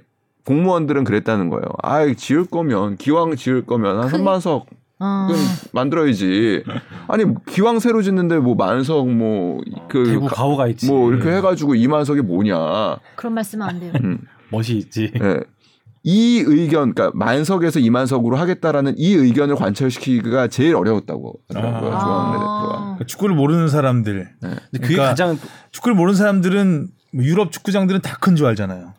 [0.46, 1.64] 공무원들은 그랬다는 거예요.
[1.82, 4.64] 아, 지을 거면 기왕 지을 거면 한 큰- 3만석
[5.02, 5.28] 어.
[5.30, 5.36] 은
[5.72, 6.62] 만들어야지.
[7.08, 10.86] 아니 기왕 새로 짓는데 뭐 만석 뭐그 대구 가오가 있지.
[10.86, 12.98] 뭐 이렇게 해가지고 2만석이 뭐냐.
[13.16, 13.92] 그런 말씀은 안 돼요.
[14.02, 14.18] 음.
[14.50, 15.12] 멋이 있지.
[15.20, 15.40] 예.
[16.04, 21.92] 이 의견, 그러니까 만석에서 2만석으로 하겠다라는 이 의견을 관철시키기가 제일 어려웠다고 하더라고요.
[21.92, 22.00] 아.
[22.00, 22.74] 조광래 대표가.
[22.74, 22.80] 아.
[22.82, 24.28] 그러니까 축구를 모르는 사람들.
[24.40, 25.38] 근데 그게 그러니까 가장
[25.70, 28.94] 축구를 모르는 사람들은 뭐 유럽 축구장들은 다 큰 줄 알잖아요.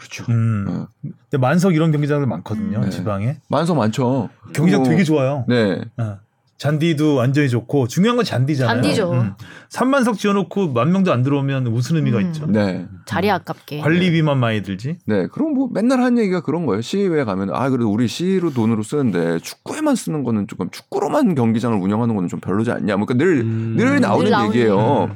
[0.00, 0.24] 그렇죠.
[0.30, 0.66] 음.
[0.68, 0.88] 어.
[1.02, 2.78] 근데 만석 이런 경기장들 많거든요.
[2.78, 2.84] 음.
[2.84, 2.90] 네.
[2.90, 3.36] 지방에.
[3.48, 4.30] 만석 많죠.
[4.54, 5.44] 경기장 뭐, 되게 좋아요.
[5.46, 5.82] 네.
[5.98, 6.18] 어.
[6.56, 8.82] 잔디도 완전히 좋고 중요한 건 잔디잖아요.
[8.82, 9.34] 잔디죠.
[9.70, 12.26] 3만석 지어놓고 만 명도 안 들어오면 무슨 의미가 음.
[12.26, 12.46] 있죠.
[12.46, 12.86] 네.
[13.06, 13.80] 자리 아깝게.
[13.80, 14.98] 관리비만 많이 들지.
[15.06, 15.26] 네.
[15.28, 16.82] 그럼 뭐 맨날 하는 얘기가 그런 거예요.
[16.82, 22.14] 시의회 가면 아 그래도 우리 시로 돈으로 쓰는데 축구에만 쓰는 거는 조금 축구로만 경기장을 운영하는
[22.14, 22.96] 거는 좀 별로지 않냐.
[22.98, 23.76] 뭐 그러니까 늘 음.
[23.78, 25.04] 늘 나오는 늘 나오는 얘기예요.
[25.04, 25.14] 음.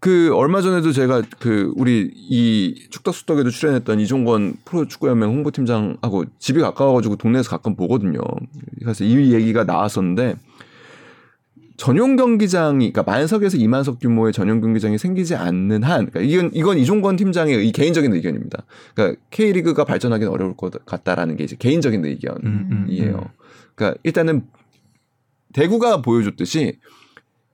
[0.00, 7.50] 그 얼마 전에도 제가 그 우리 이 축덕수덕에도 출연했던 이종건 프로축구연맹 홍보팀장하고 집이 가까워가지고 동네에서
[7.50, 8.18] 가끔 보거든요.
[8.80, 10.36] 그래서 이 얘기가 나왔었는데
[11.76, 17.16] 전용 경기장이 그러니까 만석에서 2만석 규모의 전용 경기장이 생기지 않는 한 그러니까 이건 이건 이종건
[17.16, 18.64] 팀장의 이 개인적인 의견입니다.
[18.94, 22.44] 그러니까 K리그가 발전하기는 어려울 것 같다라는 게 이제 개인적인 의견이에요.
[22.44, 23.24] 음, 음.
[23.74, 24.46] 그러니까 일단은
[25.52, 26.78] 대구가 보여줬듯이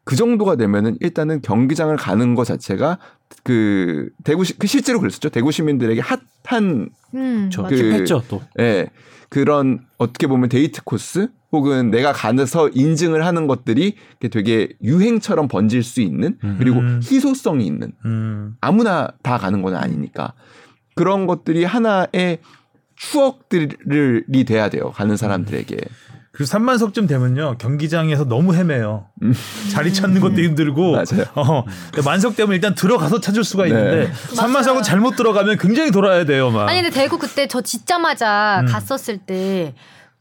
[0.07, 2.99] 그 정도가 되면은 일단은 경기장을 가는 것 자체가
[3.43, 5.31] 그 대구 시, 그 실제로 그랬었죠.
[5.31, 6.01] 대구 시민들에게
[6.45, 7.51] 핫한 음.
[7.69, 8.41] 그- 했죠 또.
[8.61, 8.87] 예.
[9.29, 13.97] 그런 어떻게 보면 데이트 코스 혹은 내가 가서 인증을 하는 것들이
[14.31, 17.01] 되게 유행처럼 번질 수 있는 그리고 음.
[17.03, 18.55] 희소성이 있는 음.
[18.61, 20.35] 아무나 다 가는 건 아니니까
[20.95, 22.39] 그런 것들이 하나의
[22.95, 24.93] 추억들이 돼야 돼요.
[24.95, 25.77] 가는 사람들에게.
[26.37, 29.07] 그리고 3만 석쯤 되면요 경기장에서 너무 헤매요.
[29.23, 29.35] 음.
[29.73, 30.93] 자리 찾는 것도 힘들고.
[30.93, 31.25] 맞아요.
[31.35, 33.71] 어, 근데 만석 되면 일단 들어가서 찾을 수가 네.
[33.71, 36.69] 있는데 3만 석은 잘못 들어가면 굉장히 돌아야 돼요, 막.
[36.69, 38.67] 아니 근데 대구 그때 저 짓자마자 음.
[38.67, 39.75] 갔었을 때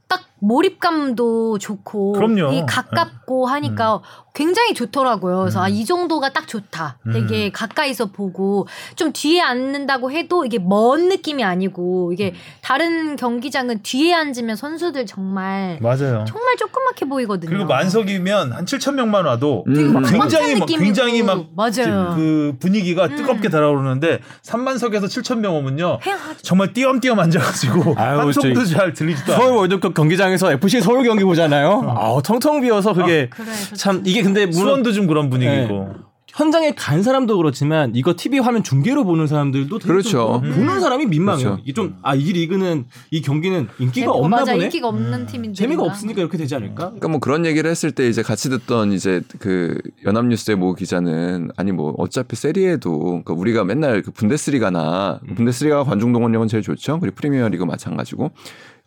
[0.07, 2.51] 딱 몰입감도 좋고 그럼요.
[2.51, 2.57] 네.
[2.57, 4.01] 이 가깝고 하니까
[4.35, 5.39] 굉장히 좋더라고요.
[5.39, 6.97] 그래서 아, 이 정도가 딱 좋다.
[7.13, 7.51] 되게 음.
[7.53, 12.39] 가까이서 보고 좀 뒤에 앉는다고 해도 이게 먼 느낌이 아니고 이게 음.
[12.61, 16.25] 다른 경기장은 뒤에 앉으면 선수들 정말 맞아요.
[16.27, 17.49] 정말 조그맣게 보이거든요.
[17.49, 19.93] 그리고 만석이면 한 7천 명만 와도 음.
[19.93, 20.65] 막 굉장히 꽉찬 막.
[20.65, 22.13] 굉장히 막 맞아요.
[22.15, 23.15] 그 분위기가 음.
[23.15, 25.99] 뜨겁게 달아오르는데 3만석에서 7천 명 오면요.
[26.41, 29.59] 정말 띄엄띄엄 앉아가지고 아유, 한 손도 저희 잘 들리지도 서울 않아요.
[29.59, 31.83] 월드컵 경기장에 서 FC 서울 경기 보잖아요.
[31.87, 36.05] 아, 텅텅 비어서 그게 그래, 참 이게 근데 물론 수원도 좀 그런 분위기고.
[36.35, 40.41] 현장에 간 사람도 그렇지만 이거 TV 화면 중계로 보는 사람들도 되게 그렇죠.
[40.43, 41.45] 좀 보는 사람이 민망해요.
[41.45, 41.61] 그렇죠.
[41.63, 44.65] 이게 좀아 이 리그는 이 경기는 인기가 없나 맞아, 보네.
[44.65, 46.87] 인기가 없는 팀인데 재미가 없으니까 이렇게 되지 않을까?
[46.87, 51.71] 그러니까 뭐 그런 얘기를 했을 때 이제 같이 듣던 이제 그 연합뉴스의 모 기자는 아니
[51.71, 56.99] 뭐 어차피 세리에도 그러니까 우리가 맨날 그 분데스리가나 분데스리가 관중 동원력은 제일 좋죠.
[56.99, 58.31] 그리고 프리미어리그 마찬가지고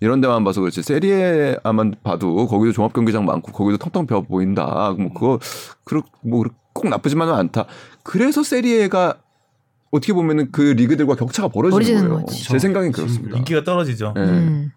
[0.00, 4.94] 이런 데만 봐서 그렇지 세리에만 봐도 거기도 종합 경기장 많고 거기도 텅텅 비어 보인다.
[4.96, 5.38] 뭐
[5.84, 7.66] 그거 뭐꼭 나쁘지만은 않다.
[8.04, 9.18] 그래서 세리에가
[9.90, 12.26] 어떻게 보면은 그 리그들과 격차가 벌어지는 벌어지는 거예요.
[12.26, 12.44] 거지.
[12.44, 13.38] 제 생각엔 그렇습니다.
[13.38, 14.12] 인기가 떨어지죠.
[14.14, 14.22] 네.
[14.22, 14.72] 음.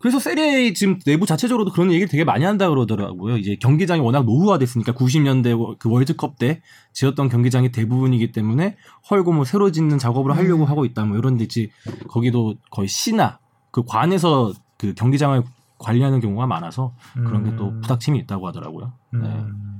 [0.00, 3.36] 그래서 세리에 지금 내부 자체적으로도 그런 얘기를 되게 많이 한다 그러더라고요.
[3.36, 6.62] 이제 경기장이 워낙 노후화됐으니까 90년대 그 월드컵 때
[6.94, 8.78] 지었던 경기장이 대부분이기 때문에
[9.10, 11.70] 헐고 뭐 새로 짓는 작업을 하려고 하고 있다 뭐 이런 데 있지
[12.08, 13.39] 거기도 거의 시나
[13.70, 15.42] 그 관에서 그 경기장을
[15.78, 17.80] 관리하는 경우가 많아서 그런 게또 음.
[17.80, 18.92] 부닥침이 있다고 하더라고요.
[19.12, 19.20] 네.
[19.20, 19.70] 음.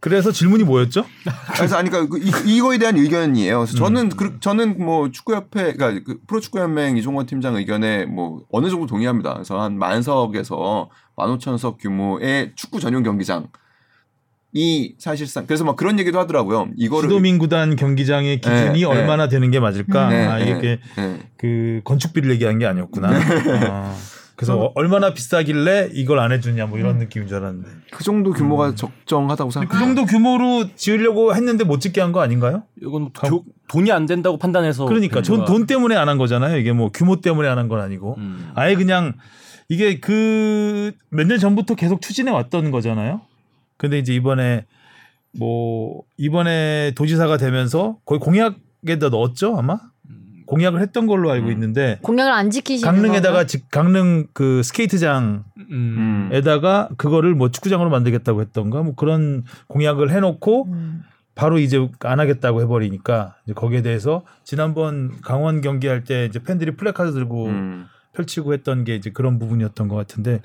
[0.00, 1.04] 그래서 질문이 뭐였죠?
[1.54, 3.58] 그래서 아니 그러니까 그 이, 이거에 대한 의견이에요.
[3.58, 8.86] 그래서 저는 그, 저는 뭐 축구협회 그러니까 그 프로축구연맹 이종원 팀장 의견에 뭐 어느 정도
[8.86, 9.34] 동의합니다.
[9.34, 13.46] 그래서 한 만석에서 만 오천석 규모의 축구 전용 경기장.
[14.54, 16.68] 이 사실상 그래서 막 그런 얘기도 하더라고요.
[16.76, 20.08] 이거를 수도민 구단 경기장의 기준이 네, 얼마나 되는 게 맞을까?
[20.10, 20.60] 네, 아, 이게 네,
[20.94, 21.18] 그, 네.
[21.38, 23.08] 그 건축비를 얘기한 게 아니었구나.
[23.70, 23.96] 아,
[24.36, 28.74] 그래서 어, 얼마나 비싸길래 이걸 안 해주냐 뭐 이런 느낌인 줄 알았는데 그 정도 규모가
[28.74, 29.78] 적정하다고 그 생각.
[29.78, 32.64] 정도 규모로 지으려고 했는데 못 짓게 한 거 아닌가요?
[32.82, 36.58] 이건 교- 돈이 안 된다고 판단해서 그러니까 전 돈 때문에 안 한 거잖아요.
[36.58, 38.50] 이게 뭐 규모 때문에 안 한 건 아니고 음.
[38.54, 39.14] 아예 그냥
[39.70, 43.22] 이게 그 몇 년 전부터 계속 추진해 왔던 거잖아요.
[43.82, 44.64] 근데 이제 이번에
[45.36, 49.80] 뭐 이번에 도지사가 되면서 거의 공약에다 넣었죠 아마
[50.46, 51.52] 공약을 했던 걸로 알고 음.
[51.52, 53.44] 있는데 공약을 안 지키시는 강릉에다가?
[53.46, 55.42] 직- 강릉 그 스케이트장에다가
[56.90, 56.96] 음.
[56.96, 61.02] 그거를 뭐 축구장으로 만들겠다고 했던가 뭐 그런 공약을 해놓고 음.
[61.34, 67.12] 바로 이제 안 하겠다고 해버리니까 이제 거기에 대해서 지난번 강원 경기할 때 이제 팬들이 플래카드
[67.14, 67.86] 들고 음.
[68.12, 70.40] 펼치고 했던 게 이제 그런 부분이었던 것 같은데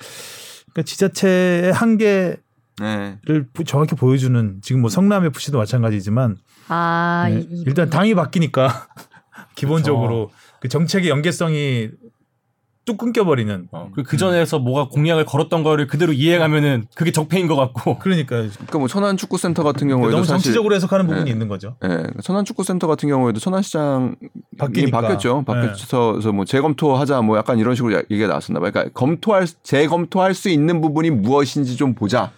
[0.71, 2.37] 그러니까 지자체의 한계를
[2.79, 3.17] 네.
[3.53, 6.37] 부- 정확히 보여주는 지금 뭐 성남 FC도 마찬가지지만
[6.67, 8.87] 아, 네, 이- 이- 일단 당이 바뀌니까
[9.55, 11.89] 기본적으로 그 정책의 연계성이
[12.85, 17.99] 뚝 끊겨버리는 어, 그 전에서 뭐가 공약을 걸었던 거를 그대로 이해하면은 그게 적폐인 것 같고.
[17.99, 21.31] 그러니까 그러니까 뭐 천안 축구센터 같은 경우에도 너무 정치적으로 해석하는 부분이 네.
[21.31, 21.75] 있는 거죠.
[21.83, 24.13] 예, 천안 축구센터 같은 경우에도 천안시장이
[24.57, 25.01] 바뀌니까.
[25.01, 25.43] 바뀌었죠.
[25.43, 28.71] 바뀌어서 그래서 뭐 재검토하자 뭐 약간 이런 식으로 야- 얘기가 나왔었나 봐요.
[28.71, 32.31] 그러니까 검토할 재검토할 수 있는 부분이 무엇인지 좀 보자.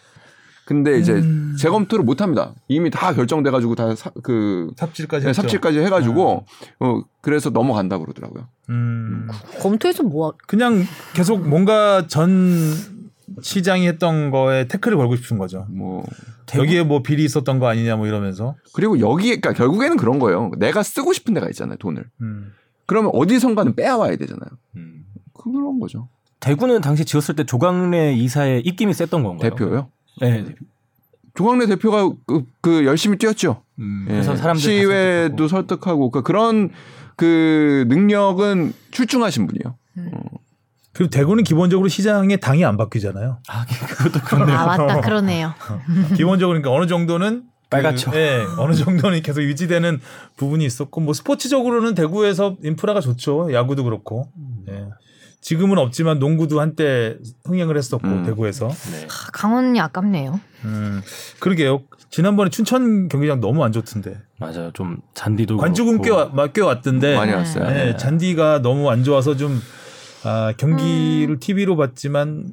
[0.70, 1.56] 근데 이제 음.
[1.58, 2.54] 재검토를 못 합니다.
[2.68, 5.34] 이미 다 결정돼 가지고 다그 삽질까지 네.
[5.34, 6.46] 삽질까지 해 가지고
[6.80, 8.48] 어 그래서 넘어간다 그러더라고요.
[8.70, 9.28] 음.
[9.62, 10.84] 검토해서 뭐 그냥
[11.16, 12.54] 계속 뭔가 전
[13.42, 15.66] 시장이 했던 거에 태클을 걸고 싶은 거죠.
[15.72, 16.06] 뭐
[16.56, 18.56] 여기에 뭐 비리 있었던 거 아니냐 뭐 이러면서.
[18.76, 20.52] 그리고 여기에 그러니까 결국에는 그런 거예요.
[20.60, 22.06] 내가 쓰고 싶은 데가 있잖아요, 돈을.
[22.22, 22.54] 음.
[22.86, 24.50] 그러면 어디선가는 빼와야 되잖아요.
[24.76, 25.04] 음.
[25.34, 26.10] 그런 거죠.
[26.40, 29.50] 대구는 당시 지었을 때 조광래 이사의 입김이 셌던 건가요?
[29.50, 29.90] 대표요.
[30.22, 30.46] 네.
[31.36, 33.64] 조광래 대표가 그, 그 열심히 뛰었죠.
[33.80, 34.14] 음, 예.
[34.14, 36.70] 그래서 사람들 시의회도 설득하고 그러니까 그런
[37.16, 39.76] 그 능력은 출중하신 분이에요.
[40.94, 43.40] 그리고 대구는 기본적으로 시장에 당이 안 바뀌잖아요.
[43.48, 44.58] 아, 그것도 그렇네요.
[44.58, 45.02] 아, 맞다.
[45.02, 45.54] 그러네요.
[46.18, 48.12] 기본적으로 그러니까 어느 정도는 빨갛죠.
[48.12, 50.02] 그, 예, 어느 정도는 계속 유지되는
[50.38, 53.54] 부분이 있었고 뭐 스포츠적으로는 대구에서 인프라가 좋죠.
[53.54, 54.30] 야구도 그렇고.
[54.70, 54.88] 예.
[55.42, 58.24] 지금은 없지만 농구도 한때 흥행을 했었고 음.
[58.26, 58.68] 대구에서.
[58.68, 59.06] 네.
[59.06, 60.40] 아, 강원이 아깝네요.
[60.66, 61.02] 음.
[61.40, 61.82] 그러게요.
[62.10, 64.18] 지난번에 춘천 경기장 너무 안 좋던데.
[64.40, 64.72] 맞아요.
[64.74, 66.36] 좀 잔디도 관중은 꽤, 그렇고.
[66.38, 67.16] 와- 꽤 왔던데.
[67.16, 67.38] 많이 네.
[67.38, 67.68] 왔어요.
[67.70, 69.62] 네, 잔디가 너무 안 좋아서 좀
[70.24, 72.46] 아, 경기를 TV로 봤지만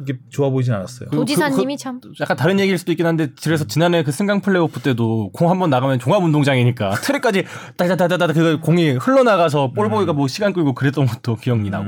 [0.00, 1.08] 이게 좋아 보이진 않았어요.
[1.10, 2.00] 그- 도지사님이 참.
[2.20, 5.70] 약간 다른 얘기일 수도 있긴 한데 그래서 지난해 그 승강 플레이오프 때도 공 한 번
[5.70, 7.44] 나가면 종합운동장이니까 트랙까지
[7.76, 11.86] 따다다다다 그 공이 흘러나가서 볼보이가 뭐 시간 끌고 그랬던 것도 기억이 나고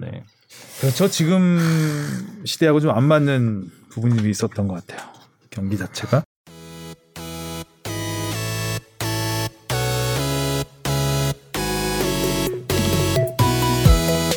[0.00, 0.22] 네.
[0.80, 1.08] 그렇죠.
[1.08, 1.58] 지금
[2.44, 5.08] 시대하고 좀 안 맞는 부분이 있었던 것 같아요.
[5.50, 6.22] 경기 자체가.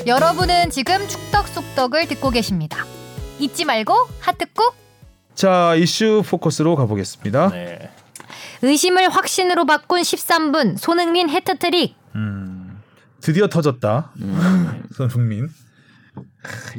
[0.08, 2.86] 여러분은 지금 축덕 속덕을 듣고 계십니다.
[3.40, 4.74] 잊지 말고 하트 꾹.
[5.36, 7.50] 자 이슈 포커스로 가보겠습니다.
[7.50, 7.92] 네.
[8.62, 11.94] 의심을 확신으로 바꾼 13분 손흥민 해트트릭.
[12.16, 12.80] 음,
[13.20, 14.14] 드디어 터졌다.
[14.22, 14.84] 음.
[14.96, 15.50] 손흥민.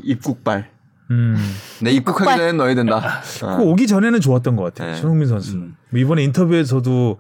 [0.03, 0.71] 입국발.
[1.11, 1.37] 음,
[1.83, 2.35] 내 입국하기.
[2.35, 3.21] 전에 넣어야 된다.
[3.43, 3.57] 어.
[3.59, 4.93] 그 오기 전에는 좋았던 것 같아요.
[4.93, 4.97] 네.
[4.97, 5.77] 손흥민 선수는 음.
[5.91, 7.19] 뭐 이번에 인터뷰에서도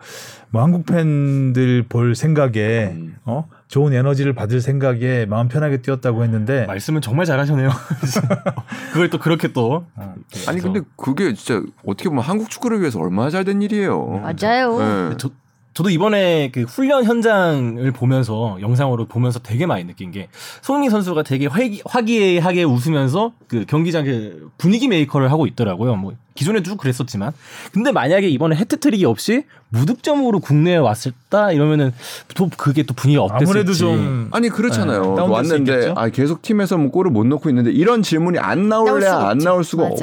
[0.48, 3.16] 뭐 한국 팬들 볼 생각에 음.
[3.26, 7.68] 어 좋은 에너지를 받을 생각에 마음 편하게 뛰었다고 했는데 말씀은 정말 잘하셨네요.
[8.92, 10.14] 그걸 또 그렇게 또 어.
[10.46, 14.20] 아니 근데 그게 진짜 어떻게 보면 한국 축구를 위해서 얼마나 잘 된 일이에요.
[14.20, 14.78] 맞아요.
[15.10, 15.16] 네.
[15.18, 15.30] 저,
[15.78, 20.26] 저도 이번에 그 훈련 현장을 보면서 영상으로 보면서 되게 많이 느낀 게
[20.60, 25.94] 손흥민 선수가 되게 화기, 화기애애하게 웃으면서 그 경기장 그 분위기 메이커를 하고 있더라고요.
[25.94, 27.30] 뭐 기존에도 쭉 그랬었지만
[27.72, 31.92] 근데 만약에 이번에 해트트릭이 없이 무득점으로 국내에 왔었다 이러면은
[32.34, 35.14] 또 그게 또 분위기가 어땠을지 아무래도 좀 아니 그렇잖아요.
[35.14, 35.92] 네, 왔는데?
[35.94, 39.38] 아, 계속 팀에서 뭐 골을 못 넣고 있는데 이런 질문이 안 나올 나올래야 안.
[39.38, 39.98] 나올 수가 없.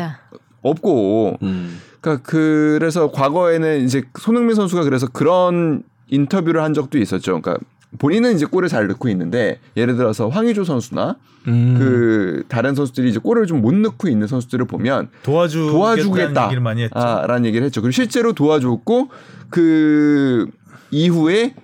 [0.62, 1.82] 없고 음.
[2.06, 7.42] 그러니까 그래서 과거에는 이제 손흥민 선수가 그래서 그런 인터뷰를 한 적도 있었죠.
[7.42, 7.58] 그러니까
[7.98, 11.16] 본인은 이제 골을 잘 넣고 있는데 예를 들어서 황의조 선수나
[11.48, 11.76] 음.
[11.80, 16.44] 그 다른 선수들이 이제 골을 좀 못 넣고 있는 선수들을 보면 도와주겠다는 도와주겠다.
[16.46, 17.00] 얘기를 많이 했죠.
[17.00, 17.82] 아, 라는 얘기를 했죠.
[17.82, 19.10] 그리고 실제로 도와줬고
[19.50, 20.48] 그
[20.92, 21.56] 이후에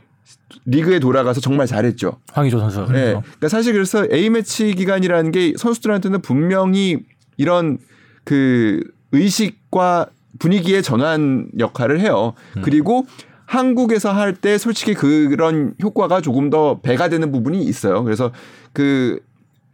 [0.66, 2.18] 리그에 돌아가서 정말 잘했죠.
[2.34, 3.06] 황의조 선수가 네.
[3.12, 6.98] 그러니까 사실 그래서 A 매치 기간이라는 게 선수들한테는 분명히
[7.38, 7.78] 이런
[8.24, 10.08] 그 의식과
[10.40, 12.34] 분위기의 전환 역할을 해요.
[12.64, 13.06] 그리고
[13.46, 18.04] 한국에서 할 때 솔직히 그런 효과가 조금 더 배가 되는 부분이 있어요.
[18.04, 18.32] 그래서
[18.74, 19.20] 그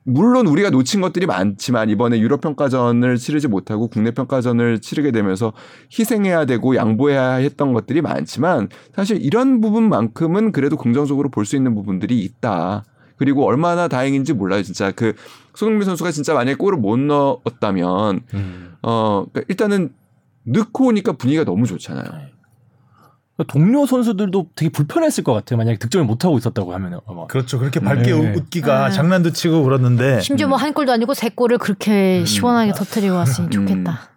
[0.10, 5.52] 물론 우리가 놓친 것들이 많지만 이번에 유럽 평가전을 치르지 못하고 국내 평가전을 치르게 되면서
[5.92, 12.20] 희생해야 되고 양보해야 했던 것들이 많지만 사실 이런 부분만큼은 그래도 긍정적으로 볼 수 있는 부분들이
[12.20, 12.84] 있다.
[13.18, 14.64] 그리고 얼마나 다행인지 몰라요.
[14.64, 15.14] 진짜 그
[15.56, 18.74] 손흥민 선수가 진짜 만약에 골을 못 넣었다면 음.
[18.82, 19.92] 어 그러니까 일단은
[20.48, 22.06] 넣고 오니까 분위기가 너무 좋잖아요.
[23.48, 25.58] 동료 선수들도 되게 불편했을 것 같아요.
[25.58, 27.28] 만약에 득점을 못 하고 있었다고 하면 아마.
[27.28, 27.60] 그렇죠.
[27.60, 28.34] 그렇게 밝게 네.
[28.36, 28.96] 웃기가 네.
[28.96, 34.10] 장난도 치고 그러는데 심지어 뭐 한 골도 아니고 세 골을 그렇게 시원하게 터트리고 왔으니 좋겠다.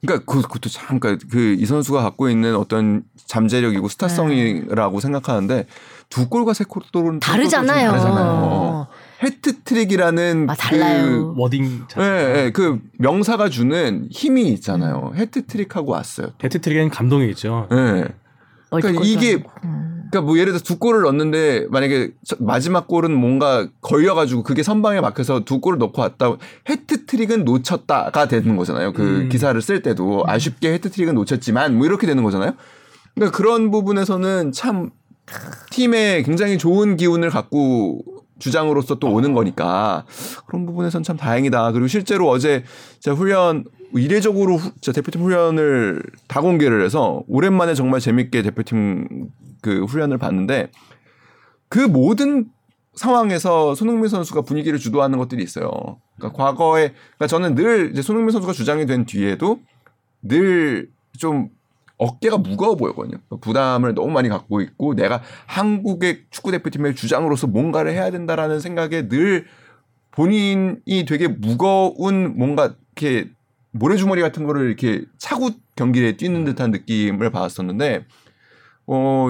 [0.00, 5.66] 그러니까 그- 그것도 참 그러니까 그 이 선수가 갖고 있는 어떤 잠재력이고 스타성이라고 생각하는데
[6.08, 7.90] 두 골과 세 골은 다르잖아요.
[7.90, 8.86] 다르잖아요.
[9.22, 11.34] 해트트릭이라는 아, 달라요.
[11.36, 12.06] 워딩 그, 자체.
[12.06, 15.12] 예, 예, 그 명사가 주는 힘이 있잖아요.
[15.16, 16.28] 해트트릭하고 왔어요.
[16.38, 17.68] 데트트릭에는 감동이겠죠.
[17.72, 18.04] 예.
[18.70, 19.42] 그러니까 이게.
[19.64, 19.88] 음.
[20.10, 24.62] 그러니까 뭐 예를 들어 서두 골을 넣었는데 만약에 저- 마지막 골은 뭔가 걸려 가지고 그게
[24.62, 26.36] 선방에 막혀서 두 골을 넣고 왔다.
[26.68, 28.92] 해트트릭은 놓쳤다가 되는 거잖아요.
[28.92, 29.28] 그 음.
[29.30, 32.52] 기사를 쓸 때도 아쉽게 해트트릭은 놓쳤지만 뭐 이렇게 되는 거잖아요.
[33.14, 34.90] 그러니까 그런 부분에서는 참
[35.70, 38.02] 팀에 굉장히 좋은 기운을 갖고
[38.46, 40.04] 주장으로서 또 오는 거니까
[40.46, 41.70] 그런 부분에선 참 다행이다.
[41.70, 42.64] 그리고 실제로 어제
[42.98, 49.28] 제가 훈련 이례적으로 후- 진짜 대표팀 훈련을 다 공개를 해서 오랜만에 정말 재밌게 대표팀
[49.62, 50.70] 그 훈련을 봤는데
[51.68, 52.46] 그 모든
[52.94, 55.70] 상황에서 손흥민 선수가 분위기를 주도하는 것들이 있어요.
[56.18, 59.60] 그러니까 과거에 그러니까 저는 늘 이제 손흥민 선수가 주장이 된 뒤에도
[60.22, 61.50] 늘 좀
[62.02, 63.18] 어깨가 무거워 보였거든요.
[63.40, 69.46] 부담을 너무 많이 갖고 있고 내가 한국의 축구 대표팀의 주장으로서 뭔가를 해야 된다라는 생각에 늘
[70.10, 73.30] 본인이 되게 무거운 뭔가 이렇게
[73.70, 78.04] 모래주머니 같은 거를 이렇게 차고 경기에 뛰는 듯한 느낌을 받았었는데
[78.88, 79.28] 어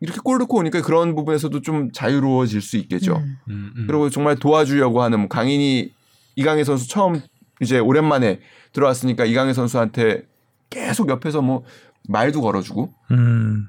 [0.00, 3.16] 이렇게 골 넣고 오니까 그런 부분에서도 좀 자유로워질 수 있겠죠.
[3.16, 3.38] 음.
[3.48, 3.86] 음, 음.
[3.86, 5.92] 그리고 정말 도와주려고 하는 뭐 강인이
[6.36, 7.20] 이강인 선수 처음
[7.60, 8.40] 이제 오랜만에
[8.72, 10.29] 들어왔으니까 이강인 선수한테
[10.70, 11.64] 계속 옆에서 뭐
[12.08, 13.66] 말도 걸어주고 음.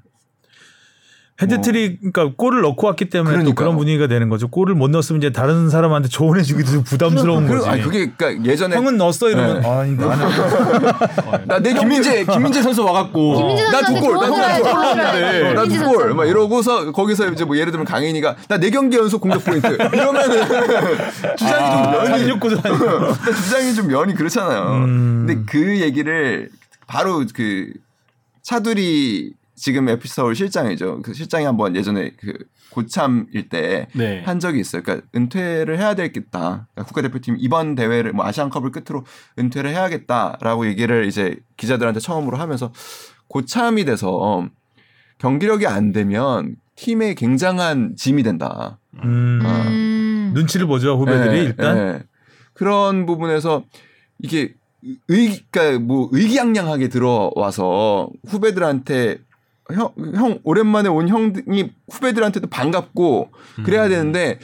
[1.42, 3.56] 헤드트릭 그러니까 골을 넣고 왔기 때문에 또 그러니까요.
[3.56, 4.48] 그런 분위기가 되는 거죠.
[4.48, 7.70] 골을 못 넣었으면 이제 다른 사람한테 조언해 주기도 좀 부담스러운 그리고 거지.
[7.72, 9.68] 아니 그게 그러니까 예전에 형은 넣었어 이러면 네.
[9.68, 10.28] 아니 나는
[11.48, 15.54] 나내 김민재 김민재 선수 와갖고 김민재 선수한테 나두 골, 나 조언을 두 골, 해줘야 돼.
[15.54, 16.16] 나 김민재 두 골, 선수.
[16.16, 20.22] 막 이러고서 거기서 이제 뭐 예를 들면 강인이가 나 네 경기 연속 공격 포인트 이러면은
[21.38, 22.86] 주장이 좀 아, 면이 욕구도 아니고.
[22.86, 24.84] 근데 주장이 좀 면이 그렇잖아요.
[24.86, 25.26] 음.
[25.26, 26.50] 근데 그 얘기를
[26.92, 27.72] 바로 그
[28.42, 31.02] 차두리 지금 FC 서울 실장이죠.
[31.04, 32.34] 그 실장이 한번 예전에 그
[32.70, 34.22] 고참일 때 네.
[34.26, 34.82] 한 적이 있어요.
[34.84, 36.68] 그러니까 은퇴를 해야 되겠다.
[36.74, 39.06] 그러니까 국가대표팀 이번 대회를 뭐 아시안컵을 끝으로
[39.40, 42.74] 은퇴를 해야겠다라고 얘기를 이제 기자들한테 처음으로 하면서
[43.30, 44.50] 고참이 돼서
[45.20, 48.80] 경기력이 안 되면 팀에 굉장한 짐이 된다.
[49.02, 49.40] 음.
[49.46, 50.32] 음.
[50.34, 51.78] 눈치를 보죠 후배들이 예, 일단.
[51.78, 52.04] 예.
[52.54, 53.64] 그런 부분에서
[54.20, 54.56] 이게
[55.10, 59.20] 의, 그러니까 뭐 의기양양하게 들어와서 후배들한테
[59.74, 63.30] 형, 형 오랜만에 온 형이 후배들한테도 반갑고
[63.64, 64.40] 그래야 되는데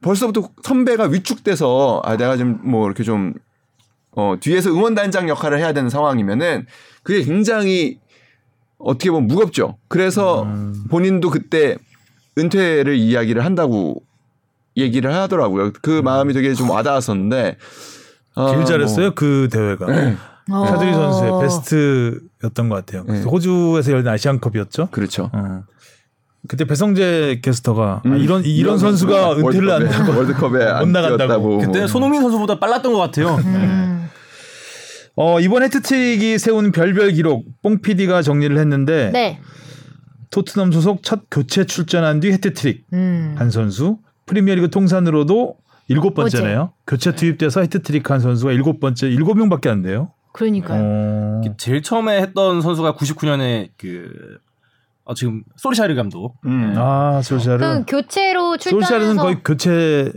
[0.00, 3.34] 벌써부터 선배가 위축돼서 아 내가 좀 뭐 이렇게 좀
[4.12, 6.66] 어, 뒤에서 응원단장 역할을 해야 되는 상황이면은
[7.02, 8.00] 그게 굉장히
[8.78, 9.76] 어떻게 보면 무겁죠.
[9.88, 10.84] 그래서 음.
[10.90, 11.76] 본인도 그때
[12.38, 14.02] 은퇴를 이야기를 한다고
[14.76, 15.72] 얘기를 하더라고요.
[15.82, 17.56] 그 마음이 되게 좀 와닿았었는데.
[18.36, 19.86] 어, 제일 잘했어요 뭐, 그 대회가.
[20.50, 20.66] 어.
[20.66, 23.04] 차두리 선수의 베스트였던 것 같아요.
[23.08, 23.22] 네.
[23.22, 24.88] 호주에서 열린 아시안컵이었죠.
[24.92, 25.30] 그렇죠.
[25.32, 25.64] 어.
[26.46, 31.58] 그때 배성재 캐스터가 아, 음, 이런 이런 선수가 은퇴를 안 월드컵에, 하고 월드컵에 못안 나간다고.
[31.58, 31.86] 그때 뭐.
[31.88, 33.34] 손흥민 선수보다 빨랐던 것 같아요.
[33.34, 34.08] 음.
[35.16, 39.40] 어, 이번 헤트트릭이 세운 별별 기록 뽕 PD가 정리를 했는데 네.
[40.30, 43.34] 토트넘 소속 첫 교체 출전한 뒤 해트트릭 음.
[43.38, 45.56] 한 선수 프리미어리그 통산으로도
[45.88, 46.72] 일곱 번째네요.
[46.86, 50.12] 교체 투입돼서 해트트릭 한 선수가 일곱 번째 일곱 명밖에 안 돼요.
[50.32, 50.82] 그러니까요.
[50.82, 54.38] 어, 제일 처음에 했던 선수가 99년에 그
[55.04, 56.36] 어, 지금 솔샤르 감독.
[56.44, 56.74] 음.
[56.76, 60.12] 아 솔샤르 그럼 교체로 솔샤르는 출전해서 거의 교체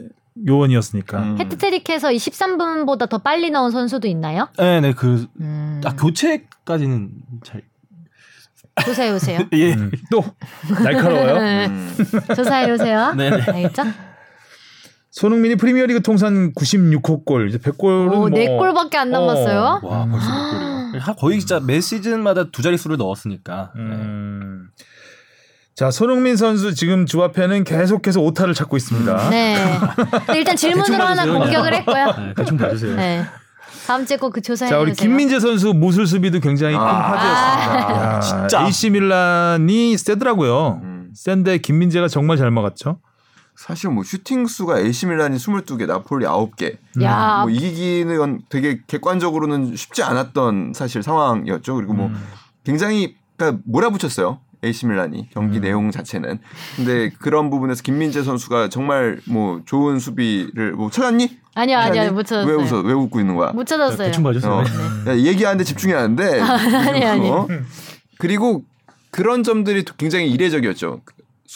[0.48, 1.20] 요원이었으니까.
[1.20, 1.38] 음.
[1.40, 4.48] 해트트릭해서 이 13분보다 더 빨리 넣은 선수도 있나요?
[4.58, 5.82] 네, 네, 그, 음.
[5.84, 7.12] 아, 교체까지는
[7.44, 7.62] 잘,
[8.86, 9.40] 조사해 오세요.
[9.54, 9.74] 예.
[9.74, 10.24] 음, 또
[10.82, 11.36] 날카로워요.
[11.68, 11.96] 음.
[12.36, 13.14] 조사해 오세요.
[13.16, 13.42] 네, 네.
[13.42, 13.84] 알겠죠?
[15.20, 19.82] 손흥민이 프리미어리그 통산 96호 골, 이제 100골은 오, 뭐네 골밖에 안 남았어요.
[19.84, 20.52] 와, 벌써 몇
[20.90, 21.02] 골이요.
[21.02, 23.72] 하- 거의 진짜 매 시즌마다 두 자릿수를 넣었으니까.
[23.76, 23.82] 네.
[23.82, 24.70] 음.
[25.76, 29.30] 자, 손흥민 선수 지금 주 앞에는 계속해서 오타를 찾고 있습니다.
[29.30, 29.56] 네.
[30.26, 32.06] 근데 일단 질문으로 하나 공격을 했고요.
[32.18, 32.96] 네, 대충 봐주세요.
[32.96, 33.26] 네.
[33.88, 35.06] 다음 주에 꼭 그 조사해 자, 우리 주세요.
[35.10, 37.12] 김민재 선수 무술 수비도 굉장히 큰 아.
[37.12, 38.16] 화제였습니다.
[38.16, 38.62] 야, 진짜.
[38.66, 40.80] AC 밀란이 세더라고요.
[40.84, 41.10] 음.
[41.14, 43.00] 센데 김민재가 정말 잘 막았죠.
[43.60, 46.78] 사실 뭐 슈팅 수가 AC 밀란이 22개, 나폴리 9개.
[47.02, 51.76] 야, 뭐 이기기는 건 되게 객관적으로는 쉽지 않았던 사실 상황이었죠.
[51.76, 52.16] 그리고 뭐 음.
[52.64, 54.40] 굉장히 그러니까 몰아붙였어요.
[54.64, 55.62] AC 밀란이 경기 음.
[55.62, 56.40] 내용 자체는
[56.78, 61.30] 근데 그런 부분에서 김민재 선수가 정말 뭐 좋은 수비를 뭐 찾았니?
[61.56, 62.14] 아니요 아니요?
[62.14, 62.56] 못 찾았어요.
[62.56, 62.80] 왜 웃어?
[62.80, 63.52] 왜 웃고 있는 거야?
[63.52, 64.08] 못 찾았어요.
[64.08, 64.54] 대충 봐주세요.
[64.54, 64.64] 어.
[65.04, 65.12] 네.
[65.12, 66.40] 야, 얘기하는데 집중이 안 돼.
[66.40, 67.30] 아니, 아니.
[67.30, 67.46] 어?
[68.20, 68.64] 그리고
[69.12, 71.02] 그런 점들이 굉장히 이례적이었죠.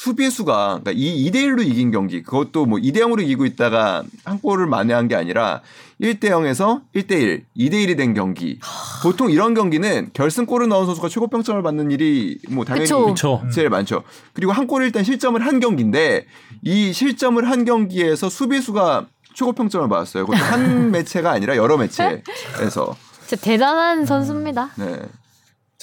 [0.04, 4.66] 수비수가 그러니까 이 2대 1로 이긴 경기 그것도 뭐 2대 0으로 이기고 있다가 한 골을
[4.66, 5.62] 만회한 게 아니라
[6.02, 8.60] 1대 0에서 1대 1, 2대 1이 된 경기.
[9.04, 13.44] 보통 이런 경기는 결승골을 넣은 선수가 최고 평점을 받는 일이 뭐 당연히 그쵸.
[13.54, 14.02] 제일 많죠.
[14.34, 16.26] 그리고 한 골을 일단 실점을 한 경기인데
[16.64, 20.26] 이 실점을 한 경기에서 수비수가 최고 평점을 받았어요.
[20.26, 22.96] 그것도 한 매체가 아니라 여러 매체에서.
[23.28, 24.72] 진짜 대단한 선수입니다.
[24.76, 25.00] 네.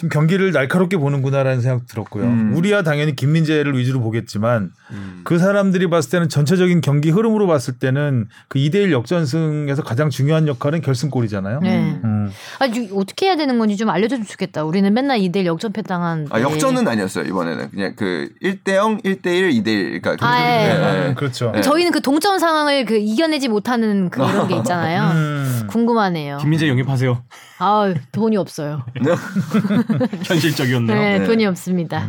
[0.01, 2.25] 좀 경기를 날카롭게 보는구나라는 생각 들었고요.
[2.25, 2.55] 음.
[2.57, 5.21] 우리야 당연히 김민재를 위주로 보겠지만 음.
[5.25, 10.81] 그 사람들이 봤을 때는 전체적인 경기 흐름으로 봤을 때는 그 2대1 역전승에서 가장 중요한 역할은
[10.81, 11.61] 결승골이잖아요.
[11.61, 12.01] 네.
[12.03, 12.31] 음.
[12.61, 14.65] 아, 유- 어떻게 해야 되는 건지 좀 알려줬으면 좋겠다.
[14.65, 16.27] 우리는 맨날 2대1 역전패 당한.
[16.31, 17.71] 아, 역전은 아니었어요, 이번에는.
[17.71, 20.01] 그냥 그 1대0, 1대1, 2대1.
[20.03, 21.05] 그러니까 아, 예.
[21.05, 21.15] 예, 예.
[21.15, 21.51] 그렇죠.
[21.55, 21.61] 네.
[21.61, 25.11] 저희는 그 동점 상황을 그 이겨내지 못하는 그런 게 있잖아요.
[25.13, 25.67] 음.
[25.69, 26.39] 궁금하네요.
[26.39, 27.23] 김민재 영입하세요.
[27.59, 28.83] 아, 돈이 없어요.
[30.25, 30.99] 현실적이었네요.
[30.99, 31.27] 네, 네.
[31.27, 32.09] 돈이 없습니다.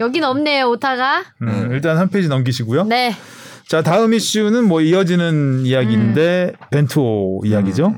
[0.00, 1.24] 여긴 없네요, 오타가.
[1.42, 2.84] 음, 일단 한 페이지 넘기시고요.
[2.84, 3.14] 네.
[3.68, 7.94] 자 다음 이슈는 뭐 이어지는 이야기인데 벤투 이야기죠.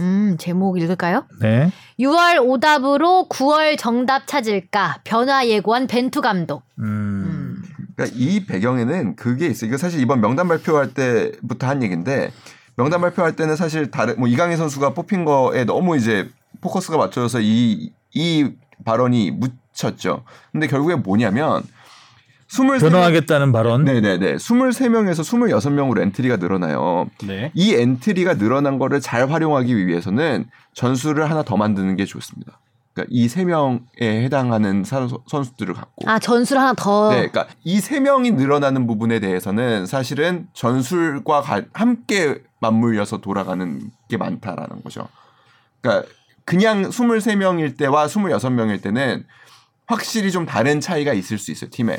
[0.00, 1.24] 음, 제목 읽을까요?
[1.40, 1.72] 네.
[1.98, 5.00] 6월 오답으로 9월 정답 찾을까?
[5.04, 6.62] 변화 예고한 벤투 감독.
[6.78, 6.84] 음.
[6.84, 7.62] 음.
[7.96, 9.68] 그러니까 이 배경에는 그게 있어요.
[9.68, 12.30] 이거 사실 이번 명단 발표할 때부터 한 얘기인데
[12.76, 16.28] 명단 발표할 때는 사실 다른 뭐 이강인 선수가 뽑힌 거에 너무 이제
[16.60, 18.50] 포커스가 맞춰져서 이, 이
[18.84, 20.24] 발언이 묻혔죠.
[20.52, 21.62] 근데 결국에 뭐냐면
[22.50, 23.84] 23명 변화하겠다는 발언.
[23.84, 24.36] 네네네.
[24.36, 27.06] 23명에서 26명으로 엔트리가 늘어나요.
[27.24, 27.50] 네.
[27.54, 32.58] 이 엔트리가 늘어난 거를 잘 활용하기 위해서는 전술을 하나 더 만드는 게 좋습니다.
[32.94, 36.08] 그러니까 이 세 명에 해당하는 사- 선수들을 갖고.
[36.08, 37.10] 아, 전술 하나 더.
[37.10, 44.16] 네, 그러니까 이 세 명이 늘어나는 부분에 대해서는 사실은 전술과 가- 함께 맞물려서 돌아가는 게
[44.16, 45.06] 많다라는 거죠.
[45.82, 46.08] 그러니까
[46.48, 49.26] 그냥 23명일 때와 26명일 때는
[49.86, 51.98] 확실히 좀 다른 차이가 있을 수 있어요, 팀에.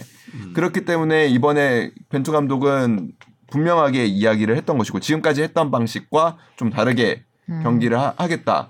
[0.55, 3.11] 그렇기 때문에 이번에 벤투 감독은
[3.51, 7.61] 분명하게 이야기를 했던 것이고 지금까지 했던 방식과 좀 다르게 음.
[7.61, 8.69] 경기를 하, 겠다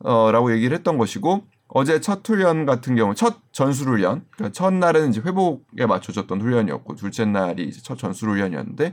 [0.00, 5.08] 어, 라고 얘기를 했던 것이고 어제 첫 훈련 같은 경우 첫 전술 훈련 그러니까 첫날은
[5.08, 8.92] 이제 회복에 맞춰졌던 훈련이었고 둘째 날이 이제 첫 전술 훈련이었는데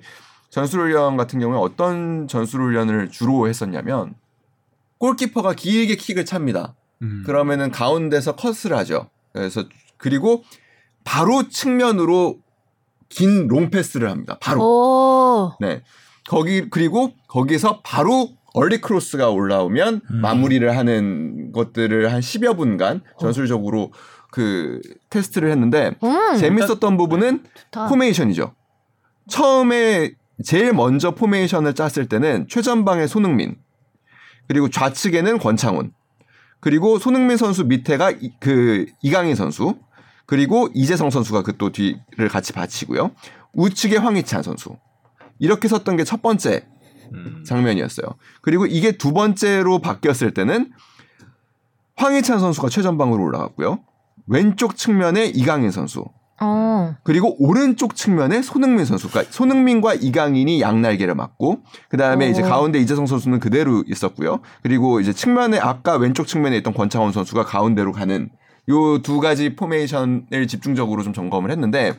[0.49, 4.15] 전술 훈련 같은 경우에 어떤 전술 훈련을 주로 했었냐면
[5.01, 6.75] 골키퍼가 길게 킥을 찹니다.
[7.01, 7.23] 음.
[7.25, 9.09] 그러면은 가운데서 컷을 하죠.
[9.33, 9.63] 그래서
[9.97, 10.43] 그리고
[11.03, 12.37] 바로 측면으로
[13.09, 14.37] 긴 롱패스를 합니다.
[14.39, 14.61] 바로.
[14.61, 15.53] 오.
[15.59, 15.81] 네.
[16.29, 20.21] 거기 그리고 거기서 바로 early cross가 올라오면 음.
[20.21, 23.91] 마무리를 하는 것들을 한 10여 분간 전술적으로
[24.31, 26.37] 그 테스트를 했는데 음.
[26.37, 27.87] 재밌었던 부분은 좋다.
[27.87, 28.53] 포메이션이죠.
[29.29, 33.55] 처음에 제일 먼저 포메이션을 짰을 때는 최전방에 손흥민
[34.51, 35.93] 그리고 좌측에는 권창훈
[36.59, 39.79] 그리고 손흥민 선수 밑에가 이, 그 이강인 선수
[40.25, 43.11] 그리고 이재성 선수가 그 또 뒤를 같이 받치고요.
[43.53, 44.75] 우측에 황희찬 선수
[45.39, 46.67] 이렇게 섰던 게 첫 번째
[47.13, 47.45] 음.
[47.45, 48.07] 장면이었어요.
[48.41, 50.73] 그리고 이게 두 번째로 바뀌었을 때는
[51.95, 53.79] 황희찬 선수가 최전방으로 올라갔고요.
[54.27, 56.03] 왼쪽 측면에 이강인 선수
[56.41, 56.95] 어.
[57.03, 62.45] 그리고 오른쪽 측면에 손흥민 선수, 그러니까 손흥민과 이강인이 양날개를 맞고 그 다음에 이제 오.
[62.45, 64.41] 가운데 이재성 선수는 그대로 있었고요.
[64.63, 68.29] 그리고 이제 측면에 아까 왼쪽 측면에 있던 권창훈 선수가 가운데로 가는
[68.69, 71.93] 요 두 가지 포메이션을 집중적으로 좀 점검을 했는데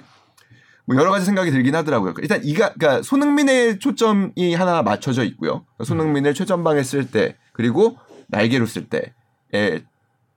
[0.87, 2.15] 뭐 여러 가지 생각이 들긴 하더라고요.
[2.19, 5.65] 일단 이가 그러니까 손흥민의 초점이 하나 맞춰져 있고요.
[5.65, 7.97] 그러니까 손흥민을 최전방에 쓸 때 그리고
[8.29, 9.85] 날개로 쓸 때의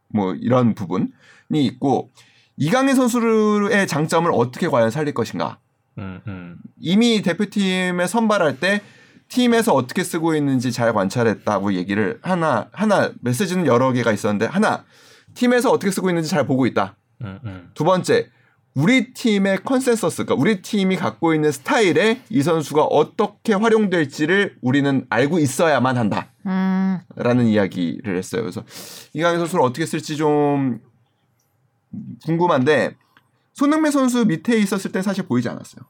[0.10, 1.10] 뭐 이런 부분이
[1.52, 2.12] 있고
[2.58, 5.60] 이강인 선수의 장점을 어떻게 과연 살릴 것인가.
[5.98, 6.58] 음, 음.
[6.80, 8.82] 이미 대표팀에 선발할 때
[9.28, 14.86] 팀에서 어떻게 쓰고 있는지 잘 관찰했다고 얘기를 하나 하나 메시지는 여러 개가 있었는데 하나
[15.34, 16.96] 팀에서 어떻게 쓰고 있는지 잘 보고 있다.
[17.22, 17.72] 음, 음.
[17.74, 18.30] 두 번째
[18.76, 25.40] 우리 팀의 컨센서스, 그러니까 우리 팀이 갖고 있는 스타일에 이 선수가 어떻게 활용될지를 우리는 알고
[25.40, 26.34] 있어야만 한다.
[26.46, 27.00] 음.
[27.16, 28.42] 라는 이야기를 했어요.
[28.42, 28.66] 그래서
[29.14, 30.82] 이강인 선수를 어떻게 쓸지 좀
[32.26, 32.96] 궁금한데
[33.54, 35.86] 손흥민 선수 밑에 있었을 때 사실 보이지 않았어요.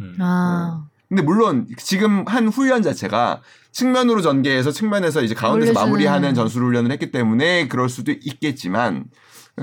[0.00, 0.16] 음.
[0.20, 0.86] 아.
[1.08, 5.86] 근데 물론 지금 한 훈련 자체가 측면으로 전개해서 측면에서 이제 가운데서 올려주는.
[5.86, 9.04] 마무리하는 전술 훈련을 했기 때문에 그럴 수도 있겠지만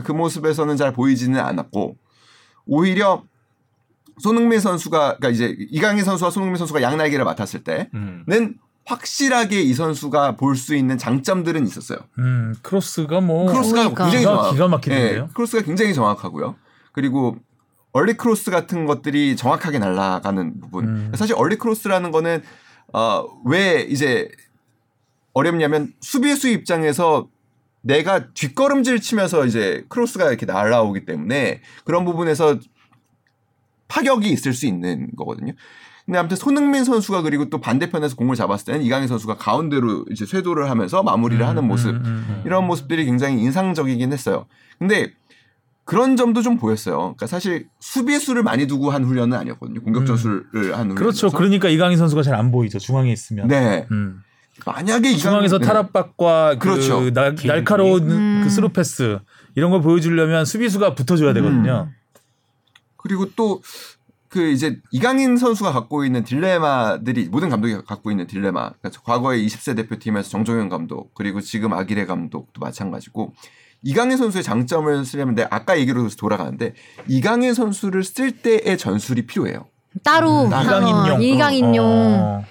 [0.03, 1.97] 그 모습에서는 잘 보이지는 않았고
[2.65, 3.23] 오히려
[4.19, 8.55] 손흥민 선수가 그러니까 이제 이강인 선수와 손흥민 선수가 양날개를 맡았을 때는 음.
[8.85, 11.99] 확실하게 이 선수가 볼 수 있는 장점들은 있었어요.
[12.19, 14.03] 음, 크로스가 뭐 크로스가 그러니까.
[14.05, 14.51] 굉장히 기가- 정확.
[14.51, 15.23] 기가 막히던데요?
[15.23, 16.55] 예, 크로스가 굉장히 정확하고요.
[16.91, 17.37] 그리고
[17.93, 20.85] early 크로스 같은 것들이 정확하게 날아가는 부분.
[20.85, 21.11] 음.
[21.15, 22.41] 사실 early 크로스라는 거는
[22.93, 24.29] 어, 왜 이제
[25.33, 27.27] 어렵냐면 수비수 입장에서
[27.81, 32.59] 내가 뒷걸음질 치면서 이제 크로스가 이렇게 날아오기 때문에 그런 부분에서
[33.87, 35.53] 파격이 있을 수 있는 거거든요.
[36.05, 40.69] 근데 아무튼 손흥민 선수가 그리고 또 반대편에서 공을 잡았을 때는 이강인 선수가 가운데로 이제 쇄도를
[40.69, 42.41] 하면서 마무리를 하는 모습 음, 음, 음.
[42.45, 44.45] 이런 모습들이 굉장히 인상적이긴 했어요.
[44.79, 45.13] 근데
[45.85, 46.97] 그런 점도 좀 보였어요.
[46.97, 49.81] 그러니까 사실 수비수를 많이 두고 한 훈련은 아니었거든요.
[49.81, 50.95] 공격 전술을 한 훈련.
[50.95, 51.29] 그렇죠.
[51.29, 52.79] 그러니까 이강인 선수가 잘 안 보이죠.
[52.79, 53.47] 중앙에 있으면.
[53.47, 53.87] 네.
[53.91, 54.21] 음.
[54.65, 55.65] 만약에 이강 중앙에서 네.
[55.65, 56.99] 탈압박과 그렇죠.
[57.01, 57.47] 그 날, 길이.
[57.47, 58.41] 날카로운 음.
[58.43, 59.19] 그 스루 패스
[59.55, 61.89] 이런 걸 보여주려면 수비수가 붙어줘야 되거든요.
[62.97, 63.61] 그리고 또
[64.33, 68.71] 그 이제 이강인 선수가 갖고 있는 딜레마들이 모든 감독이 갖고 있는 딜레마.
[68.71, 73.35] 그러니까 과거에 20세 대표팀에서 정정용 감독 그리고 지금 아기레 감독도 마찬가지고
[73.83, 76.73] 이강인 선수의 장점을 쓰려면 내가 아까 얘기로 돌아가는데
[77.07, 79.67] 이강인 선수를 쓸 때의 전술이 필요해요.
[80.03, 81.21] 따로 음, 하- 이강인용.
[81.21, 81.85] 이강인용.
[81.85, 82.45] 어.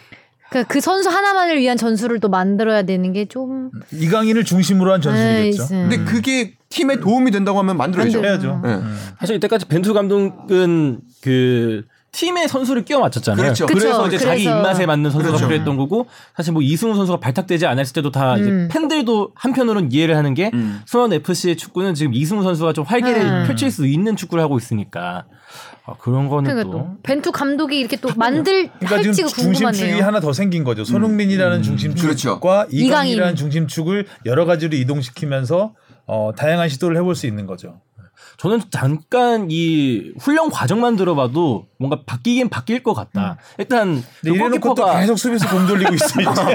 [0.53, 5.63] 그, 그 선수 하나만을 위한 전술을 또 만들어야 되는 게 좀 이강인을 중심으로 한 전술이겠죠.
[5.63, 8.21] 에이, 근데 그게 팀에 도움이 된다고 하면 만들어야죠.
[8.21, 8.61] 만들- 해야죠.
[8.65, 8.75] 네.
[8.75, 8.99] 음.
[9.19, 11.85] 사실 이때까지 벤투 감독은 그
[12.15, 13.43] 팀의 선수를 끼워 맞췄잖아요.
[13.43, 13.67] 그렇죠.
[13.67, 14.59] 그쵸, 래서 이제 자기 그래서.
[14.59, 15.47] 입맛에 맞는 선수가 그렇죠.
[15.49, 18.69] 필요했던 거고 사실 뭐 이승우 선수가 발탁되지 않았을 때도 다 이제 음.
[18.71, 20.81] 팬들도 한편으로는 이해를 하는 게 음.
[20.85, 23.45] 수원 FC의 축구는 지금 이승우 선수가 좀 활기를 음.
[23.47, 25.25] 펼칠 수 있는 축구를 하고 있으니까
[25.85, 29.79] 아, 그런 거는 그러니까 또 또 벤투 감독이 이렇게 또 만들 그러니까 할지가 지금 중심축이
[29.81, 30.05] 궁금하네요.
[30.05, 30.85] 하나 더 생긴 거죠.
[30.85, 32.87] 손흥민이라는 중심축과 이강인.
[32.87, 35.75] 이강인이라는 중심축을 여러 가지로 이동시키면서
[36.07, 37.81] 어, 다양한 시도를 해볼 수 있는 거죠.
[38.43, 43.37] 저는 잠깐 이 훈련 과정만 들어봐도 뭔가 바뀌긴 바뀔 것 같다.
[43.57, 46.55] 일단 그 골키퍼가 계속 수비수 공 돌리고 있어 이제.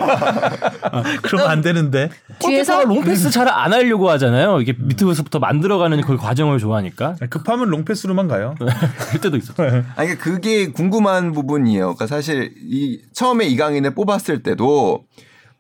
[1.22, 2.10] 그러면 안 되는데.
[2.40, 2.84] 뒤에서?
[2.84, 4.60] 롱패스 잘 안 하려고 하잖아요.
[4.60, 8.56] 이게 밑에서부터 만들어가는 그 과정을 좋아하니까 급하면 롱패스로만 가요.
[8.60, 9.64] 그럴 때도 있었죠.
[9.64, 11.96] 아니 그러니까 그게 궁금한 부분이에요.
[11.96, 15.06] 그러니까 사실 이 처음에 이강인을 뽑았을 때도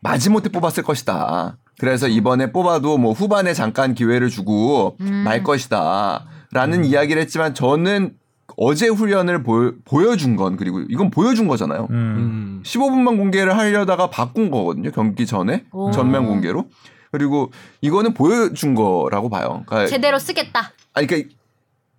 [0.01, 1.57] 마지못해 뽑았을 것이다.
[1.80, 8.15] 그래서 이번에 뽑아도 뭐 후반에 잠깐 기회를 주고 말 것이다 라는 이야기를 했지만 저는
[8.55, 11.88] 어제 훈련을 보, 보여준 건 그리고 이건 보여준 거잖아요.
[11.91, 11.95] 음.
[11.95, 12.63] 음.
[12.65, 14.91] 15분만 공개를 하려다가 바꾼 거거든요.
[14.91, 15.91] 경기 전에 오.
[15.91, 16.67] 전면 공개로.
[17.11, 17.51] 그리고
[17.82, 19.63] 이거는 보여준 거라고 봐요.
[19.67, 20.71] 그러니까, 제대로 쓰겠다.
[20.93, 21.30] 아니, 그러니까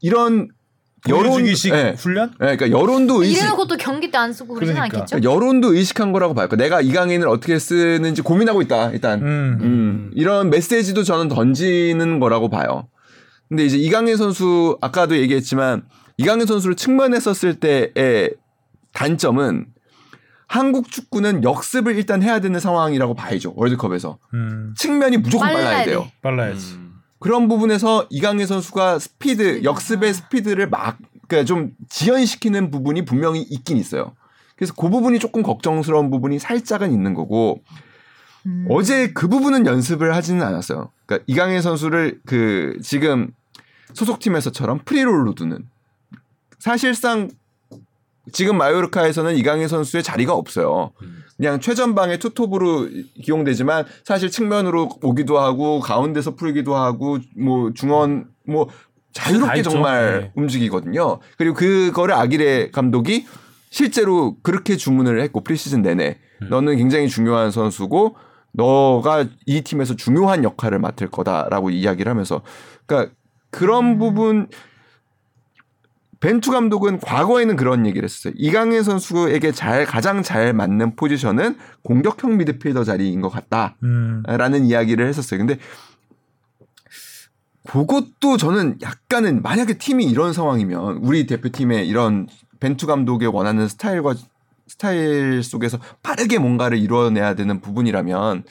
[0.01, 0.49] 이런
[1.09, 1.94] 여론, 보여주기식 예.
[1.96, 2.30] 훈련?
[2.42, 4.99] 예, 그러니까 여론도 의식, 이래놓고 또 경기 때 안 쓰고 그러진 그러니까.
[4.99, 5.16] 않겠죠?
[5.20, 6.49] 그러니까 여론도 의식한 거라고 봐요.
[6.49, 8.90] 그러니까 내가 이강인을 어떻게 쓰는지 고민하고 있다.
[8.90, 9.59] 일단 음.
[9.61, 12.88] 음, 이런 메시지도 저는 던지는 거라고 봐요.
[13.49, 15.82] 근데 이제 이강인 선수 아까도 얘기했지만
[16.16, 18.32] 이강인 선수를 측면했었을 때의
[18.92, 19.66] 단점은
[20.49, 23.53] 한국 축구는 역습을 일단 해야 되는 상황이라고 봐야죠.
[23.55, 24.74] 월드컵에서 음.
[24.76, 25.90] 측면이 무조건 빨라야 빨라야 돼.
[25.92, 26.09] 돼요.
[26.22, 26.88] 빨라야지.
[27.19, 27.21] 음.
[27.21, 34.14] 그런 부분에서 이강인 선수가 스피드 역습의 스피드를 막 그러니까 좀 지연시키는 부분이 분명히 있긴 있어요.
[34.57, 37.62] 그래서 그 부분이 조금 걱정스러운 부분이 살짝은 있는 거고
[38.47, 38.66] 음.
[38.71, 40.91] 어제 그 부분은 연습을 하지는 않았어요.
[41.07, 43.31] 그러니까 이강인 선수를 그 지금
[43.93, 45.64] 소속팀에서처럼 프리롤로 두는
[46.59, 47.31] 사실상
[48.33, 50.93] 지금 마요르카에서는 이강인 선수의 자리가 없어요.
[51.39, 52.89] 그냥 최전방에 투톱으로
[53.22, 58.72] 기용되지만 사실 측면으로 오기도 하고 가운데서 풀기도 하고 뭐 중원 뭐다
[59.12, 59.62] 자유롭게.
[59.62, 60.32] 정말 네.
[60.34, 61.20] 움직이거든요.
[61.39, 63.24] 그리고 그거를 아기레 감독이
[63.70, 66.18] 실제로 그렇게 주문을 했고 프리시즌 내내
[66.51, 68.16] 너는 굉장히 중요한 선수고
[68.53, 72.43] 너가 이 팀에서 중요한 역할을 맡을 거다라고 이야기를 하면서
[72.86, 73.14] 그러니까
[73.51, 74.49] 그런 부분
[76.21, 78.35] 벤투 감독은 과거에는 그런 얘기를 했었어요.
[78.37, 83.33] 이강인 선수에게 잘 가장 잘 맞는 포지션은 공격형 미드필더 자리인 것
[83.83, 84.23] 음.
[84.25, 85.39] 같다라는 이야기를 했었어요.
[85.39, 85.59] 근데
[87.69, 92.27] 그것도 저는 약간은 만약에 팀이 이런 상황이면 우리 대표팀의 이런
[92.61, 94.14] 벤투 감독의 원하는 스타일과
[94.66, 98.45] 스타일 속에서 빠르게 뭔가를 이뤄내야 되는 부분이라면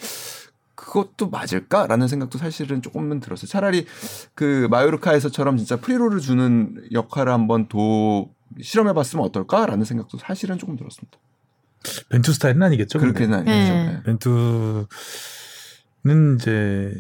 [0.88, 3.48] 그것도 맞을까라는 생각도 사실은 조금은 들었어요.
[3.48, 3.86] 차라리
[4.34, 8.28] 그 마요르카에서처럼 진짜 free role을 주는 역할을 한번 더
[8.62, 11.18] 실험해 봤으면 어떨까라는 생각도 사실은 조금 들었습니다.
[12.10, 13.00] 벤투 스타일은 아니겠죠.
[13.00, 13.14] 근데.
[13.14, 13.52] 그렇게는 아니죠.
[13.52, 13.86] 네.
[13.86, 14.04] 네.
[14.04, 14.88] 벤투는
[16.40, 16.94] 이제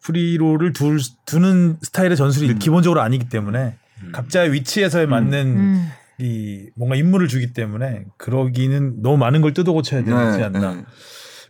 [0.00, 3.76] free role을 둘, 두는 스타일의 전술이 기본적으로 아니기 때문에
[4.12, 5.90] 각자의 위치에서에 맞는 음.
[6.18, 10.74] 이 뭔가 임무를 주기 때문에 그러기는 너무 많은 걸 뜯어 고쳐야 되지 네, 않나.
[10.74, 10.84] 네.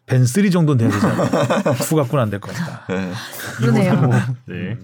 [0.06, 1.74] 벤3 정도는 돼야 되지 않나.
[1.74, 2.84] 투 갖고는 안될것 같다.
[2.88, 3.10] 네.
[3.58, 4.10] 그러네요.
[4.46, 4.76] 네.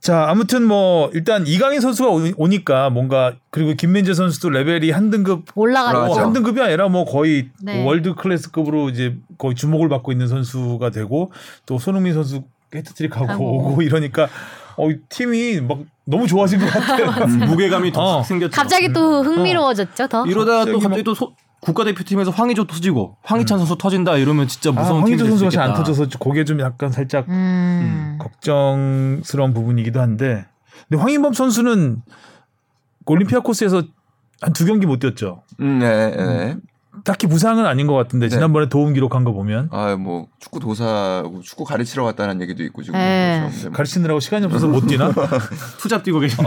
[0.00, 5.46] 자, 아무튼 뭐 일단 이강인 선수가 오- 오니까 뭔가 그리고 김민재 선수도 레벨이 한 등급
[5.56, 6.06] 올라가죠.
[6.06, 6.20] 뭐.
[6.20, 7.84] 한 등급이 아니라 뭐 거의 네.
[7.84, 11.32] 월드 클래스급으로 이제 거의 주목을 받고 있는 선수가 되고
[11.64, 12.44] 또 손흥민 선수
[12.74, 13.70] 해트트릭 하고 하고.
[13.72, 14.28] 오고 이러니까
[14.76, 17.06] 어, 이 팀이 막 너무 좋아진 것 같아요.
[17.48, 18.22] 무게감이 더 어.
[18.22, 18.52] 생겼죠.
[18.52, 20.24] 갑자기 또 흥미로워졌죠, 더.
[20.26, 24.72] 이러다가 또 갑자기 갑자기 또 소- 국가대표팀에서 황의조 터지고 황희찬 선수 터진다 이러면 진짜 아,
[24.72, 25.74] 무서운 팀이 황희조 될수 선수가 잘 안.
[25.74, 28.18] 터져서 그게 좀 약간 살짝 음.
[28.20, 30.46] 걱정스러운 부분이기도 한데
[30.88, 32.02] 근데 황인범 선수는
[33.06, 33.82] 올림피아 코스에서
[34.42, 35.42] 한 두 경기 못 뛰었죠.
[35.60, 36.56] 음, 네, 네.
[37.04, 38.34] 딱히 부상은 아닌 것 같은데 네.
[38.34, 42.98] 지난번에 도움 기록한 거 보면 아, 뭐 축구 도사고 축구 가르치러 갔다는 얘기도 있고 지금.
[42.98, 43.48] 네.
[43.48, 43.72] 그렇죠.
[43.72, 45.10] 가르치느라고 시간이 없어서 못 뛰나?
[45.80, 46.44] 투잡 뛰고 계신.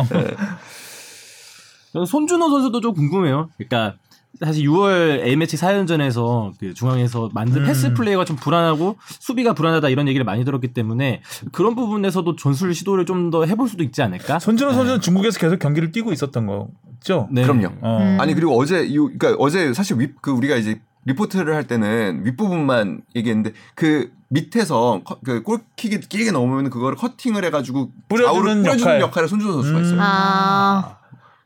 [1.93, 3.49] 저는 손준호 선수도 좀 궁금해요.
[3.57, 3.97] 그러니까
[4.39, 7.65] 사실 6월 A매치 4연전에서 그 중앙에서 만든 음.
[7.67, 11.21] 패스 플레이가 좀 불안하고 수비가 불안하다 이런 얘기를 많이 들었기 때문에
[11.51, 14.39] 그런 부분에서도 전술 시도를 좀 더 해볼 수도 있지 않을까?
[14.39, 17.27] 손준호 선수는 중국에서 계속 경기를 뛰고 있었던 거죠.
[17.32, 17.43] 네.
[17.43, 17.67] 그럼요.
[17.82, 17.99] 어.
[18.01, 18.17] 음.
[18.19, 23.01] 아니 그리고 어제 이 그러니까 어제 사실 윗 그 우리가 이제 리포트를 할 때는 윗부분만
[23.15, 29.01] 얘기했는데 그 밑에서 커- 그 골킥이 길게 넘으면 그거를 커팅을 해가지고 뿌려주는 역할.
[29.01, 29.84] 역할을 손준호 선수가 음.
[29.84, 29.99] 있어요.
[30.01, 30.95] 아.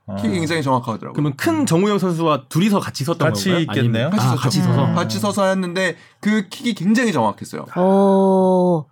[0.05, 0.15] 어.
[0.17, 1.13] 킥이 굉장히 정확하더라고요.
[1.13, 3.61] 그러면 큰 정우영 선수와 둘이서 같이 섰던 같이 건가요?
[3.61, 4.07] 있겠네요.
[4.07, 4.35] 아니면- 같이 아.
[4.35, 4.85] 같이 서서.
[4.85, 4.95] 음.
[4.95, 7.65] 같이 서서 했는데 그 킥이 굉장히 정확했어요.
[7.77, 8.85] 오.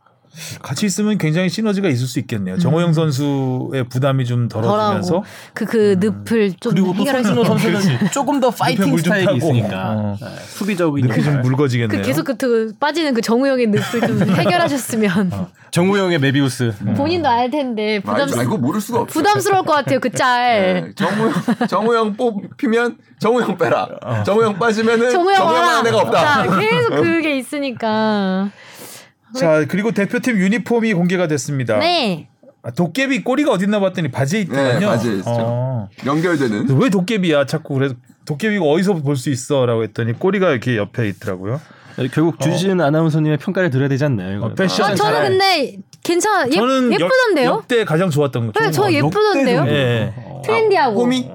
[0.61, 2.57] 같이 있으면 굉장히 시너지가 있을 수 있겠네요.
[2.57, 7.45] 정호영 선수의 부담이 좀 덜어지면서 덜하고 그그 늪을 좀 그리고 또 해결할 수 있는.
[7.45, 9.37] 선수는 조금 더 파이팅 스타일이.
[9.37, 10.17] 있으니까 어.
[10.21, 11.41] 네, 수비적인 이렇게 좀.
[11.41, 12.01] 묽어지겠네요.
[12.01, 15.31] 그 계속 그, 그 빠지는 그 정우영의 늪을 좀 해결하셨으면
[15.71, 16.73] 정우영의 메비우스.
[16.95, 19.13] 본인도 알 텐데 아, 부담스 이거 모를 수가 없어요.
[19.23, 20.83] 부담스러울 것 같아요 그 짤.
[20.85, 21.33] 네, 정우영
[21.67, 23.87] 정우영 뽑히면 정우영 빼라.
[24.25, 26.19] 정우영 빠지면은 정우영 정우영 애가 없다.
[26.45, 28.49] 자, 계속 그게 있으니까.
[29.35, 31.79] 자 그리고 대표팀 유니폼이 공개가 됐습니다.
[31.79, 32.27] 네.
[32.63, 34.79] 아, 도깨비 꼬리가 어딨나 봤더니 바지에 있더군요.
[34.79, 35.29] 네, 바지에 있죠.
[35.29, 35.89] 어.
[36.05, 36.67] 연결되는.
[36.79, 37.45] 왜 도깨비야?
[37.47, 41.59] 자꾸 그래서 도깨비가 어디서 볼 수 있어라고 했더니 꼬리가 이렇게 옆에 있더라고요.
[42.13, 44.41] 결국 주신 아나운서님의 평가를 들어야 되지 않나요?
[44.43, 47.45] 어, 패션 아, 저는 잘- 근데 괜찮아 예, 저는 예쁘던데요?
[47.49, 48.59] 역, 대 가장 좋았던 거.
[48.59, 48.95] 네, 저 예.
[48.97, 49.65] 예쁘던데요?
[49.67, 50.13] 예.
[50.45, 51.29] 트렌디하고 홈이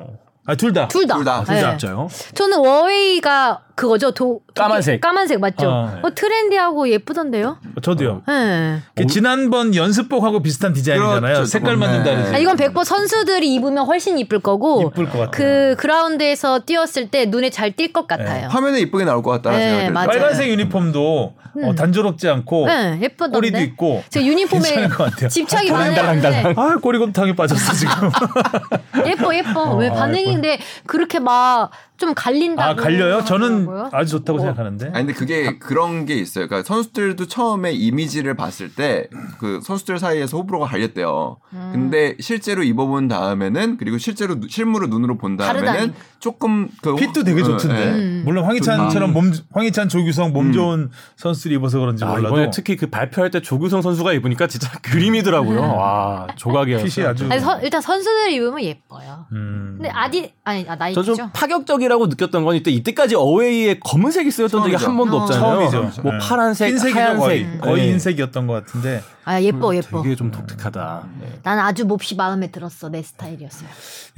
[0.46, 0.86] 아둘 다.
[0.88, 1.16] 둘 다.
[1.16, 1.44] 둘 다.
[1.46, 1.60] 네.
[1.60, 2.08] 진짜요?
[2.34, 4.10] 저는 워웨이가 그거죠.
[4.12, 5.02] 도, 까만색.
[5.02, 5.68] 까만색 맞죠?
[5.68, 5.98] 어.
[6.02, 7.58] 어, 트렌디하고 예쁘던데요?
[7.82, 8.22] 저도요.
[8.26, 8.78] 네.
[8.94, 11.20] 그 지난번 연습복하고 비슷한 디자인이잖아요.
[11.20, 12.34] 그렇죠, 색깔만 좀 다르지.
[12.34, 15.30] 아, 이건 100% 선수들이 입으면 훨씬 이쁠 거고 이쁠 것 같아요.
[15.30, 18.48] 그 그라운드에서 뛰었을 때 눈에 잘 띌 것 같아요.
[18.48, 19.92] 화면에 이쁘게 나올 것 같다는 네, 생각이 들어요.
[19.94, 20.08] 맞아요.
[20.08, 23.36] 빨간색 유니폼도 어, 단조롭지 않고 네, 예쁘던데.
[23.36, 25.28] 꼬리도 있고 제 유니폼에 괜찮을 것 같아요.
[25.28, 28.10] 집착이 많은데 아 꼬리곰탕에 빠졌어 지금.
[29.06, 33.24] 예뻐 예뻐 어, 왜 아, 반응인데 그렇게 막좀 갈린다고 아 갈려요?
[33.24, 33.88] 저는 하더라고요.
[33.92, 34.86] 아주 좋다고 생각하는데.
[34.94, 36.46] 아니 근데 그게 그런 게 있어요.
[36.46, 41.36] 그러니까 선수들도 처음에 이미지를 봤을 때 그 선수들 사이에서 호불호가 갈렸대요.
[41.52, 41.70] 음.
[41.72, 45.92] 근데 실제로 입어본 다음에는 그리고 실제로 누- 실물을 눈으로 본 다음에는 다르다니.
[46.20, 47.80] 조금 그 핏도 되게 어, 좋던데.
[47.80, 47.90] 예.
[47.92, 48.22] 음.
[48.24, 52.88] 물론 황희찬처럼 몸 황희찬 조규성 몸 좋은 선수들이 입어서 그런지 아, 몰라도 이번에 특히 그
[52.88, 55.60] 발표할 때 조규성 선수가 입으니까 진짜 그림이더라고요.
[55.60, 56.86] 와 조각이었어요.
[56.88, 57.26] 핏이 아주.
[57.30, 59.26] 아니, 서- 일단 선수들 입으면 예뻐요.
[59.32, 59.74] 음.
[59.76, 61.30] 근데 아디 아니 아, 저좀 나이키죠.
[61.34, 64.74] 파격적 이라고 느꼈던 건 이때 이때까지 어웨이에 검은색이 쓰였던 적이.
[64.76, 65.22] 한 번도 어.
[65.22, 65.70] 없잖아요.
[65.70, 66.02] 처음이죠.
[66.02, 66.18] 뭐 네.
[66.20, 67.92] 파란색, 흰색이죠 하얀색, 거의, 거의 네.
[67.92, 69.02] 흰색이었던 것 같은데.
[69.24, 70.02] 아 예뻐 예뻐.
[70.02, 71.08] 되게 좀 독특하다.
[71.20, 71.40] 네.
[71.42, 73.68] 난 아주 몹시 마음에 들었어 내 스타일이었어요.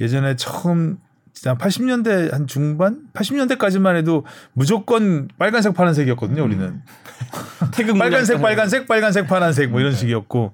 [0.01, 0.97] 예전에 처음
[1.33, 6.43] 진짜 80년대 한 중반, 80년대까지만 해도 무조건 빨간색, 파란색이었거든요.
[6.43, 6.81] 우리는
[7.71, 10.51] 태극 빨간색, 빨간색, 빨간색, 파란색 뭐 이런 식이었고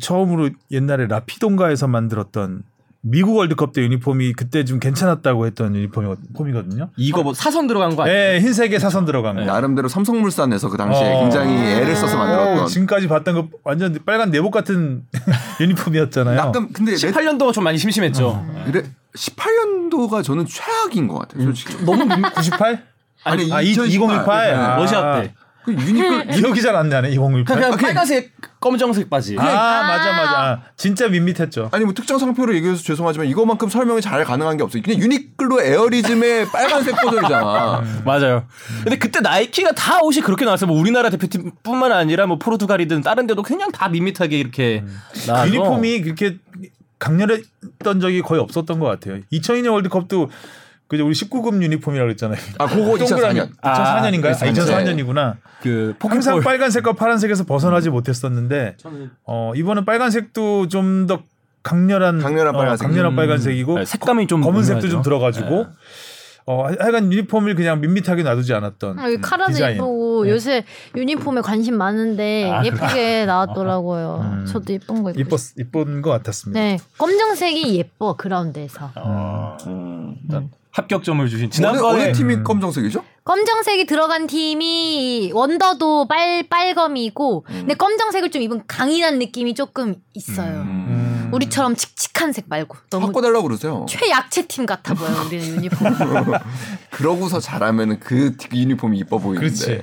[0.00, 2.62] 처음으로 옛날에 라피동가에서 만들었던
[3.00, 6.90] 미국 월드컵 때 유니폼이 그때 좀 괜찮았다고 했던 유니폼이거든요.
[6.96, 8.18] 이거 뭐 사선 들어간 거 아니에요?
[8.18, 9.42] 네, 흰색에 사선 들어간 거.
[9.44, 11.20] 나름대로 삼성물산에서 그 당시에 어.
[11.20, 12.58] 굉장히 애를 써서 만들었던.
[12.64, 15.04] 어, 지금까지 봤던 거 완전 빨간 내복 같은
[15.60, 16.38] 유니폼이었잖아요.
[16.38, 18.28] 약간 근데 레, 18년도가 좀 많이 심심했죠.
[18.28, 18.64] 어.
[18.72, 18.82] 레,
[19.16, 21.44] 18년도가 저는 최악인 것 같아요.
[21.44, 21.84] 솔직히.
[21.84, 22.82] 너무 98?
[23.24, 23.86] 아니, 아, 2018.
[23.88, 24.48] 2018.
[24.50, 24.54] 네.
[24.56, 24.76] 아.
[24.76, 25.34] 러시아 때.
[25.76, 27.10] 그 유니클 기억이 잘 안 나네.
[27.10, 27.44] 2018.
[27.56, 29.36] 그냥 빨간색 검정색 바지.
[29.38, 30.38] 아, 맞아 맞아.
[30.42, 31.68] 아, 진짜 밋밋했죠.
[31.72, 34.82] 아니 뭐 특정 상표로 얘기해서 죄송하지만 이거만큼 설명이 잘 가능한 게 없어요.
[34.82, 37.82] 그냥 유니클로 에어리즘의 빨간색 버전이잖아.
[38.04, 38.46] 맞아요.
[38.82, 40.68] 근데 그때 나이키가 다 옷이 그렇게 나왔어요.
[40.68, 44.84] 뭐 우리나라 대표팀뿐만 아니라 뭐 포르투갈이든 다른 데도 그냥 다 밋밋하게 이렇게
[45.26, 46.38] 나와서 유니폼이 그렇게
[46.98, 49.20] 강렬했던 적이 거의 없었던 것 같아요.
[49.32, 50.30] 2002년 월드컵도
[50.88, 52.38] 그죠 우리 19금 유니폼이라고 그랬잖아요.
[52.58, 53.50] 아, 그거 2004년.
[53.60, 54.26] 2004년인가요?
[54.32, 55.36] 아, 아, 2004년이구나.
[55.62, 58.76] 그 항상 포켓볼 빨간색과 파란색에서 벗어나지 못했었는데
[59.24, 61.22] 어, 이번엔 빨간색도 좀 더
[61.62, 62.86] 강렬한 강렬한 어, 빨간색.
[62.88, 63.16] 강렬한 음.
[63.16, 64.88] 빨간색이고 네, 색감이 좀 검은색도 중요하죠.
[64.96, 65.66] 좀 들어가지고
[66.46, 69.74] 어, 하- 하여간 유니폼을 그냥 밋밋하게 놔두지 않았던 아, 여기 카라도 디자인.
[69.74, 70.30] 예쁘고 네.
[70.30, 70.64] 요새
[70.96, 74.20] 유니폼에 관심 많은데 아, 예쁘게 나왔더라고요.
[74.38, 74.46] 음.
[74.46, 75.38] 저도 예쁜 거 입고 이뻤.
[75.58, 76.58] 이쁜 것 같았습니다.
[76.58, 78.90] 네, 검정색이 예뻐 그라운드에서.
[78.96, 80.16] 어, 음.
[80.70, 82.44] 합격점을 주신 지난번에 어느 팀이 음.
[82.44, 83.02] 검정색이죠?
[83.24, 90.60] 검정색이 들어간 팀이 원더도 빨 빨검이고, 근데 검정색을 좀 입은 강인한 느낌이 조금 있어요.
[90.62, 91.30] 음.
[91.32, 93.84] 우리처럼 칙칙한 색 말고 너무 바꿔달라고 그러세요.
[93.86, 95.94] 최약체 팀 같아 보여 우리는 유니폼.
[96.90, 99.82] 그러고서 잘하면 그 유니폼이 이뻐 보이는데.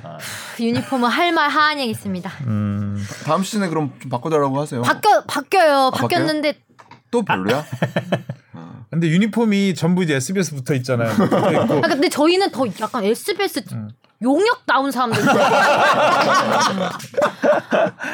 [0.64, 2.30] 유니폼은 할 말 하한이 있습니다.
[2.46, 3.04] 음.
[3.24, 4.82] 다음 시즌에 그럼 좀 바꿔달라고 하세요.
[4.82, 5.90] 바뀌어 바뀌어요.
[5.90, 5.90] 바뀌어요?
[5.92, 6.54] 바뀌었는데
[7.12, 7.64] 또 별로야?
[8.90, 11.10] 근데 유니폼이 전부 이제 SBS 붙어 있잖아요.
[11.82, 13.88] 아, 근데 저희는 더 약간 SBS 음.
[14.22, 15.32] 용역 나온 사람들인데.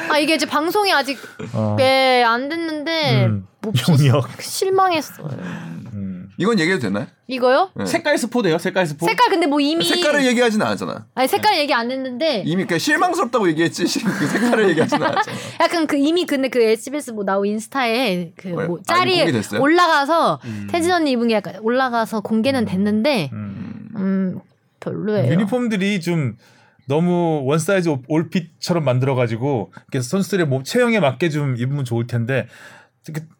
[0.09, 1.17] 아 이게 이제 방송이 아직
[1.53, 1.75] 어.
[1.77, 3.47] 꽤안 됐는데 음.
[3.61, 4.41] 몹시 용역.
[4.41, 5.29] 실망했어요.
[6.33, 6.41] 음.
[6.41, 7.07] 이건 얘기해도 되나요?
[7.27, 7.69] 이거요?
[7.75, 7.85] 네.
[7.85, 8.57] 색깔 스포돼요.
[8.57, 9.05] 색깔 스포.
[9.05, 11.05] 색깔 근데 뭐 이미 색깔을 얘기하진 않았잖아.
[11.15, 15.37] 아니 색깔 얘기 안 했는데 이미 그냥 실망스럽다고 얘기했지 시- 그 색깔을 얘기하진 않았잖아.
[15.61, 18.65] 약간 그 이미 근데 그 SBS 뭐 나오 인스타에 그 왜?
[18.67, 19.61] 뭐 아, 짤이 공개됐어요?
[19.61, 20.67] 올라가서 음.
[20.69, 23.89] 태진 언니 입은 게 약간 올라가서 공개는 됐는데 음.
[23.95, 24.39] 음
[24.79, 25.31] 별로예요.
[25.31, 26.35] 유니폼들이 좀
[26.87, 32.47] 너무 one size all fit처럼 만들어가지고 이렇게 선수들의 몸 체형에 맞게 좀 입으면 좋을 텐데
[32.47, 32.82] 그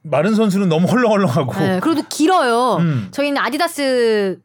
[0.01, 2.77] 마른 선수는 너무 헐렁헐렁하고 네, 그래도 길어요.
[2.77, 3.07] 음.
[3.11, 4.39] 저희는 아디다스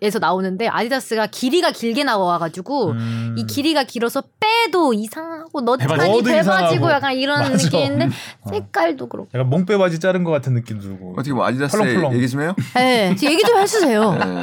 [0.00, 3.34] 에서 나오는데 아디다스가 길이가 길게 나와가지고 음.
[3.36, 6.90] 이 길이가 길어서 빼도 이상하고 배바지고 이상하고.
[6.92, 7.64] 약간 이런 맞아.
[7.64, 8.08] 느낌인데
[8.48, 9.28] 색깔도 그렇고.
[9.34, 12.14] 약간 몸뻬 바지 자른 것 같은 느낌 들고 어떻게 뭐 아디다스 펄렁펄렁.
[12.14, 12.54] 얘기 좀 해요?
[12.76, 14.12] 네, 얘기 좀 해주세요.
[14.12, 14.42] 네.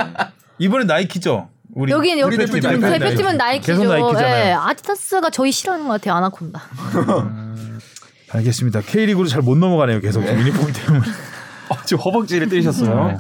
[0.60, 1.48] 이번에 나이키죠.
[1.74, 3.72] 우리 여기는 여기 우리 대표팀, 대표팀 대표팀은 나이키.
[3.72, 3.72] 나이키죠.
[3.72, 4.46] 계속 나이키잖아요.
[4.48, 6.16] 예, 아디다스가 저희 싫어하는 것 같아요.
[6.16, 6.64] 아나콘다.
[8.32, 8.82] 알겠습니다.
[8.82, 10.00] K리그로 잘 못 넘어가네요.
[10.02, 11.04] 계속 유니폼 때문에
[11.70, 13.18] 어, 지금 허벅지를 때리셨어요.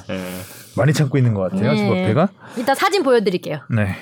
[0.77, 1.71] 많이 참고 있는 것 같아요.
[1.71, 1.77] 네.
[1.77, 2.29] 주바페가.
[2.57, 3.59] 이따 사진 보여드릴게요.
[3.69, 3.95] 네.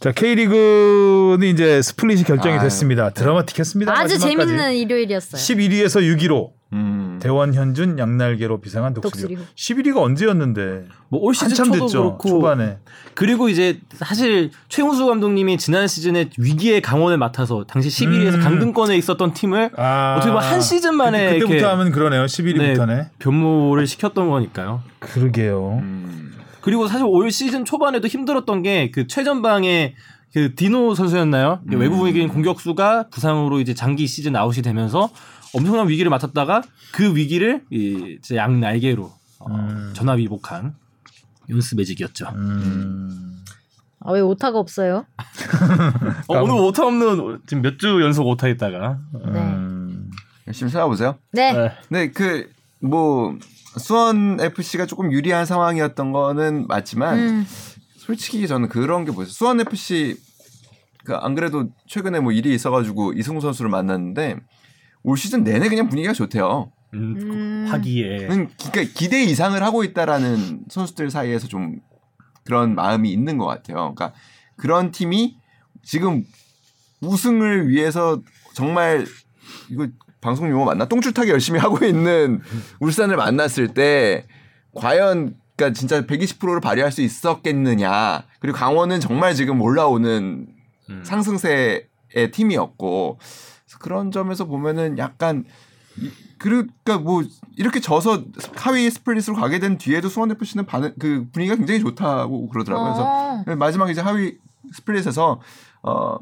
[0.00, 2.62] 자 K리그는 이제 스플릿이 결정이 아유.
[2.62, 3.10] 됐습니다.
[3.10, 3.92] 드라마틱했습니다.
[3.92, 4.48] 아주 마지막까지.
[4.48, 5.40] 재밌는 일요일이었어요.
[5.40, 7.18] 11위에서 6위로 음.
[7.20, 9.34] 대원 현준 양날개로 비상한 독수리.
[9.34, 9.42] 독수리호.
[9.56, 10.84] 11위가 언제였는데?
[11.08, 12.02] 뭐올 시즌 한참 초도 됐죠.
[12.02, 12.76] 그렇고 초반에.
[13.14, 18.40] 그리고 이제 사실 최용수 감독님이 지난 시즌에 위기의 강원을 맡아서 당시 11위에서 음.
[18.40, 22.24] 강등권에 있었던 팀을 아, 어떻게 보면 한 시즌 만에 그 때, 부터 이렇게 하면 그러네요.
[22.26, 23.08] 11위부터네.
[23.18, 24.82] 변모를 시켰던 거니까요.
[25.00, 25.78] 그러게요.
[25.82, 26.27] 음.
[26.60, 29.94] 그리고 사실 올 시즌 초반에도 힘들었던 게 그 최전방에
[30.34, 31.60] 그 디노 선수였나요?
[31.72, 31.80] 음.
[31.80, 35.10] 외국인 공격수가 부상으로 이제 장기 시즌 아웃이 되면서
[35.54, 39.92] 엄청난 위기를 맡았다가 그 위기를 이 이제 양 날개로 어, 음.
[39.94, 40.74] 전화위복한
[41.48, 42.26] 연스 매직이었죠.
[42.34, 43.42] 음.
[44.00, 45.06] 아, 왜 오타가 없어요?
[46.28, 49.40] 어, 오늘 오타 없는 지금 몇 주 연속 오타 있다가 네.
[49.40, 50.10] 음.
[50.46, 51.16] 열심히 찾아보세요.
[51.32, 51.52] 네.
[51.52, 51.72] 네.
[51.88, 52.10] 근데
[52.80, 53.38] 그뭐
[53.78, 57.46] 수원 FC가 조금 유리한 상황이었던 거는 맞지만 음.
[57.96, 59.32] 솔직히 저는 그런 게 보였어요.
[59.32, 60.16] 수원 FC
[61.04, 64.36] 그안 그래도 최근에 뭐 일이 있어가지고 이승우 선수를 만났는데
[65.02, 66.70] 올 시즌 내내 그냥 분위기가 좋대요.
[66.94, 67.66] 음, 음.
[67.68, 71.80] 화기에 음, 그러니까 기대 이상을 하고 있다라는 선수들 사이에서 좀
[72.44, 73.94] 그런 마음이 있는 것 같아요.
[73.94, 74.14] 그러니까
[74.56, 75.36] 그런 팀이
[75.82, 76.24] 지금
[77.00, 78.22] 우승을 위해서
[78.54, 79.06] 정말
[79.70, 79.88] 이거
[80.20, 80.84] 방송 용어 맞나?
[80.86, 82.40] 똥줄타기 열심히 하고 있는
[82.80, 84.26] 울산을 만났을 때
[84.74, 88.24] 과연 그러니까 진짜 120%를 발휘할 수 있었겠느냐.
[88.40, 90.46] 그리고 강원은 정말 지금 올라오는
[90.90, 91.00] 음.
[91.04, 91.82] 상승세의
[92.32, 93.18] 팀이었고
[93.80, 95.44] 그런 점에서 보면은 약간
[95.96, 97.22] 이- 그러니까 뭐
[97.56, 102.90] 이렇게 져서 하위 스플릿으로 가게 된 뒤에도 수원 FC는 반응 그 분위기가 굉장히 좋다고 그러더라고요.
[102.92, 103.42] 어.
[103.44, 104.36] 그래서 마지막 이제 하위
[104.72, 105.40] 스플릿에서
[105.82, 106.16] 어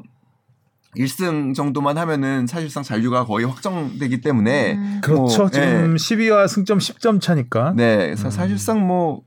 [0.97, 5.01] 1승 정도만 하면은 사실상 잔류가 거의 확정되기 때문에 음.
[5.03, 5.43] 그렇죠.
[5.43, 5.95] 뭐, 지금 예.
[5.95, 7.73] 10위와 승점 10점 차니까.
[7.75, 9.21] 네, 그래서 사실상 뭐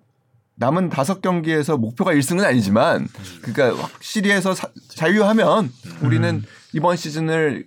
[0.57, 3.09] 남은 다섯 경기에서 목표가 1승은 아니지만
[3.43, 6.43] 그러니까 확실히 해서 사- 잔류하면 우리는
[6.75, 7.65] 이번 시즌을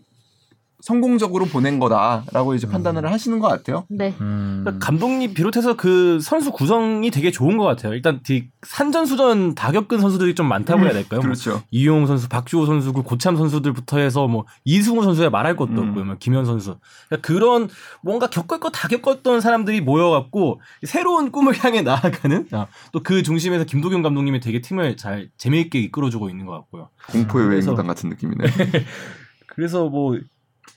[0.84, 3.86] 성공적으로 보낸 거다라고 이제 판단을 하시는 것 같아요.
[3.90, 4.14] 네.
[4.20, 4.64] 음.
[4.66, 7.94] 그러니까 감독님 비롯해서 그 선수 구성이 되게 좋은 것 같아요.
[7.94, 11.22] 일단 디- 산전수전 다 겪은 선수들이 좀 많다고 해야 될까요?
[11.22, 11.64] 뭐 그렇죠.
[11.72, 15.88] 이용 선수, 박주호 선수, 그 고참 선수들부터 해서 뭐 이승우 선수야 말할 것도 음.
[15.88, 16.04] 없고요.
[16.04, 16.76] 뭐 김현 선수.
[17.08, 17.70] 그러니까 그런
[18.02, 22.50] 뭔가 겪을 거 다 겪었던 사람들이 모여갖고 새로운 꿈을 향해 나아가는
[22.92, 26.90] 또그 중심에서 김도경 감독님이 되게 팀을 잘 재미있게 이끌어주고 있는 것 같고요.
[27.12, 28.44] 공포의 여행단 같은 느낌이네.
[29.48, 30.18] 그래서 뭐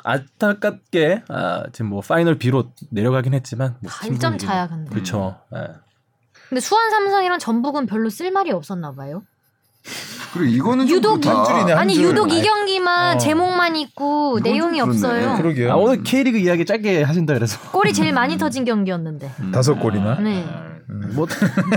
[0.04, 4.90] 안타깝게 아, 지금 뭐 파이널 B로 내려가긴 했지만 뭐 단점 충분히 차야 근데.
[4.90, 5.36] 그렇죠.
[6.48, 9.22] 근데 수원 삼성이랑 전북은 별로 쓸 말이 없었나 봐요.
[10.32, 11.24] 그리고 이거는 좀 유독.
[11.26, 12.04] 한 줄이네, 한 아니 줄.
[12.04, 13.18] 유독 이 경기만 어.
[13.18, 14.80] 제목만 있고 내용이.
[14.80, 15.36] 없어요.
[15.36, 15.72] 그러게요.
[15.72, 19.30] 아, 오늘 K리그 이야기 짧게 하신다 그래서 골이 제일 많이 터진 경기였는데.
[19.40, 19.50] 음.
[19.52, 20.20] 다섯 골이나.
[20.20, 20.44] 네.
[21.14, 21.26] 뭐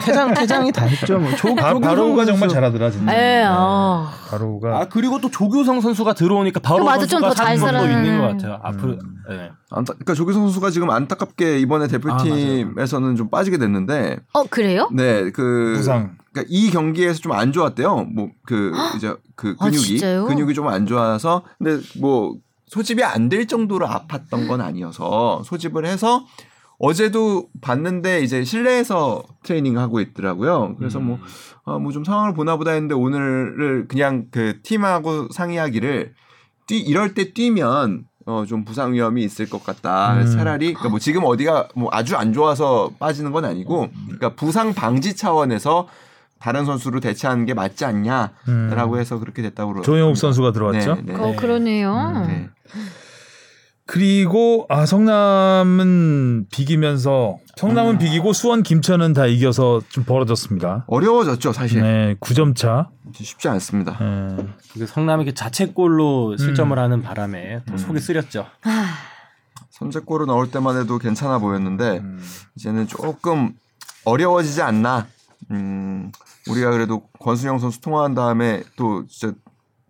[0.02, 1.18] 퇴장 퇴장이 다 했죠.
[1.18, 2.48] 뭐 조, 바, 바로우가 정말.
[2.48, 3.12] 잘하더라 진짜.
[3.18, 4.08] 예, 어.
[4.30, 8.06] 바로우가 아 그리고 또 조규성 선수가 들어오니까 바로 또 맞아, 선수가 잘 사는 것도 살아나는.
[8.06, 8.60] 있는 것 같아요.
[8.62, 8.92] 앞으로
[9.30, 9.52] 네.
[9.72, 14.90] 안타, 그러니까 조규성 선수가 지금 안타깝게 이번에 대표팀에서는 좀 빠지게 됐는데, 어, 그래요?
[14.94, 16.18] 네, 그 부상.
[16.32, 18.06] 그러니까 이 경기에서 좀 안 좋았대요.
[18.16, 20.26] 뭐 그 이제 그 아, 근육이 진짜요?
[20.26, 22.36] 근육이 좀 안 좋아서 근데 뭐
[22.68, 26.26] 소집이 안 될 정도로 아팠던 건 아니어서 소집을 해서
[26.80, 30.76] 어제도 봤는데 이제 실내에서 트레이닝 하고 있더라고요.
[30.78, 36.14] 그래서 뭐뭐좀 상황을 보나 보다 했는데 오늘을 그냥 그 팀하고 상의하기를
[36.68, 40.14] 뛰 이럴 때 뛰면 어 좀 부상 위험이 있을 것 같다.
[40.14, 40.26] 음.
[40.28, 45.16] 차라리 그러니까 뭐 지금 어디가 뭐 아주 안 좋아서 빠지는 건 아니고 그러니까 부상 방지
[45.16, 45.88] 차원에서
[46.40, 49.00] 다른 선수로 대체하는 게 맞지 않냐라고 음.
[49.00, 49.82] 해서 그렇게 됐다고 그러.
[49.84, 50.96] 조영욱 선수가 들어왔죠.
[50.96, 51.16] 네, 네.
[51.16, 52.26] 어, 그러네요.
[52.28, 52.50] 네.
[53.92, 60.86] 그리고 아 성남은 비기면서 성남은 비기고 수원 김천은 다 이겨서 좀 벌어졌습니다.
[60.86, 62.92] 어려워졌죠 사실 네, 9점 차.
[63.16, 63.98] 쉽지 않습니다.
[64.00, 64.46] 네.
[64.74, 66.84] 그 성남이 이렇게 자책골로 실점을 음.
[66.84, 68.46] 하는 바람에 또 속이 쓰렸죠.
[68.62, 68.94] 아,
[69.72, 72.24] 선제골을 넣을 때만 해도 괜찮아 보였는데 음.
[72.58, 73.54] 이제는 조금
[74.06, 75.08] 어려워지지 않나.
[75.50, 76.12] 음,
[76.48, 79.36] 우리가 그래도 권순영 선수 통화한 다음에 또 진짜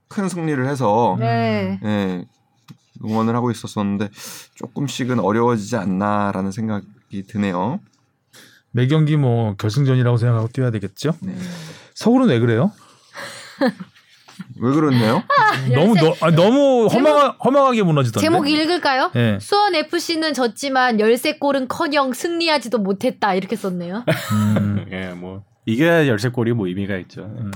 [0.07, 1.81] 큰 승리를 해서 네.
[1.83, 2.25] 예,
[3.03, 4.09] 응원을 하고 있었었는데
[4.55, 7.79] 조금씩은 어려워지지 않나라는 생각이 드네요.
[8.71, 11.13] 매 경기 뭐 결승전이라고 생각하고 뛰어야 되겠죠.
[11.21, 11.35] 네.
[11.95, 12.71] 서울은 왜 그래요?
[14.57, 15.23] 왜 그렇네요?
[15.73, 18.25] 너무 너, 아니, 너무 허망하, 허망하게 무너지던데.
[18.25, 19.11] 제목 읽을까요?
[19.13, 19.37] 네.
[19.41, 24.05] 수원 FC는 졌지만 열세 골은커녕 승리하지도 못했다 이렇게 썼네요.
[24.31, 27.23] 음, 예, 뭐 이게 열세 골이 뭐 의미가 있죠.
[27.23, 27.51] 음.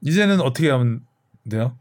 [0.00, 1.00] 이제는 어떻게 하면
[1.48, 1.72] 돼요?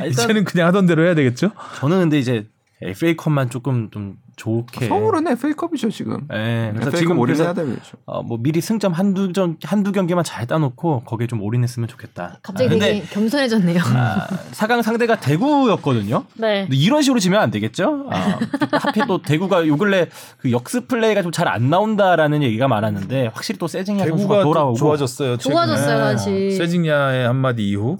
[0.00, 1.50] 아, 이제는 그냥 하던 대로 해야 되겠죠?
[1.78, 2.46] 저는 근데 이제
[2.82, 4.88] FA컵만 조금 좀 좋게.
[4.88, 6.26] 서울은 FA컵이죠 지금.
[6.32, 7.98] 예, 그래서 지금 올인해야 그래서 되죠.
[8.06, 12.38] 어, 뭐 미리 승점 한두 전 한두 경기만 잘 따놓고 거기에 좀 올인했으면 좋겠다.
[12.42, 13.82] 갑자기 아, 근데 되게 겸손해졌네요.
[13.84, 16.24] 아, 4강 상대가 대구였거든요.
[16.36, 16.62] 네.
[16.62, 18.08] 근데 이런 식으로 지면 안 되겠죠?
[18.10, 18.38] 아,
[18.80, 20.08] 하필 또 대구가 요 근래
[20.38, 24.78] 그 역습 플레이가 좀 잘 안 나온다라는 얘기가 많았는데 확실히 또 세징야 선수가 돌아오고 또
[24.78, 25.36] 좋아졌어요.
[25.36, 25.52] 최근에.
[25.52, 26.52] 좋아졌어요, 다시.
[26.52, 27.98] 세징야의 한마디 이후.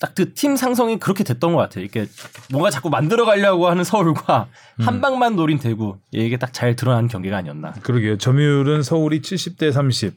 [0.00, 1.84] 딱 그 팀 상성이 그렇게 됐던 것 같아요.
[1.84, 2.06] 이렇게
[2.50, 4.48] 뭔가 자꾸 만들어 가려고 하는 서울과
[4.80, 4.86] 음.
[4.86, 7.72] 한 방만 노린 대구 이게 딱 잘 드러난 경기가 아니었나.
[7.82, 8.16] 그러게요.
[8.18, 10.14] 점유율은 서울이 70대 30.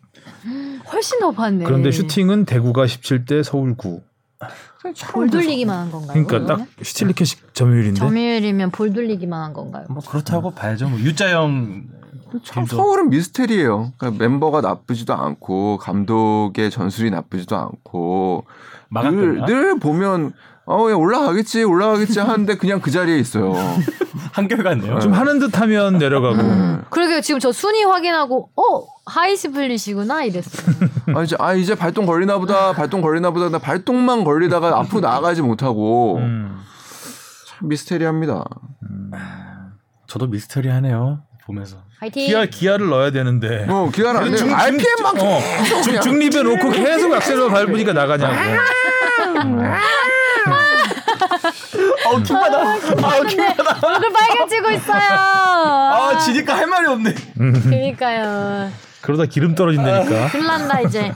[0.92, 1.66] 훨씬 더 봤네.
[1.66, 4.02] 그런데 슈팅은 대구가 17대 서울 9.
[5.14, 6.26] 볼 돌리기만 한 건가요?
[6.26, 6.68] 그러니까 딱?
[6.82, 8.00] 슈틸리케식 점유율인데.
[8.00, 9.86] 점유율이면 볼 돌리기만 한 건가요?
[9.90, 10.90] 뭐 그렇다고 봐야죠.
[10.90, 11.84] 뭐 유자영
[12.44, 13.94] 참 서울은 미스테리예요.
[13.98, 19.46] 그러니까 멤버가 나쁘지도 않고 감독의 전술이 나쁘지도 않고 늘, 막았거든요.
[19.46, 20.34] 늘 보면
[20.66, 23.54] 어, 야, 올라가겠지, 올라가겠지 하는데 그냥 그 자리에 있어요.
[24.32, 25.00] 한결같네요.
[25.00, 26.36] 좀 하는 듯 하면 내려가고.
[26.36, 26.84] 음.
[26.90, 27.20] 그러게요.
[27.22, 30.76] 지금 저 순위 확인하고 어 하이스플릿이구나 이랬어요.
[31.16, 33.50] 아, 이제, 아, 이제 발동 걸리나 보다, 발동 걸리나 보다.
[33.50, 36.18] 나 발동만 걸리다가 앞으로 나아가지 못하고.
[36.20, 36.58] 음.
[37.48, 38.46] 참 미스테리합니다.
[40.08, 41.24] 저도 미스터리하네요.
[41.46, 41.78] 보면서.
[42.00, 42.26] 화이팅.
[42.28, 43.66] 기아 기아를 넣어야 되는데.
[43.68, 44.20] 어, 기다려.
[44.20, 44.56] 안 돼요.
[44.56, 45.40] RPM만 어,
[45.84, 48.34] 중, 중립에 놓고 계속 악셀을 밟으니까 나가냐고.
[52.06, 52.60] 아우 킹받아.
[52.60, 53.80] 아우 킹받아.
[53.88, 55.02] 얼굴 빨개지고 있어요.
[55.02, 57.14] 아 지니까 할 말이 없네.
[57.36, 58.72] 그러니까요.
[59.02, 60.30] 그러다 기름 떨어진다니까.
[60.30, 61.14] 큰일 난다 이제.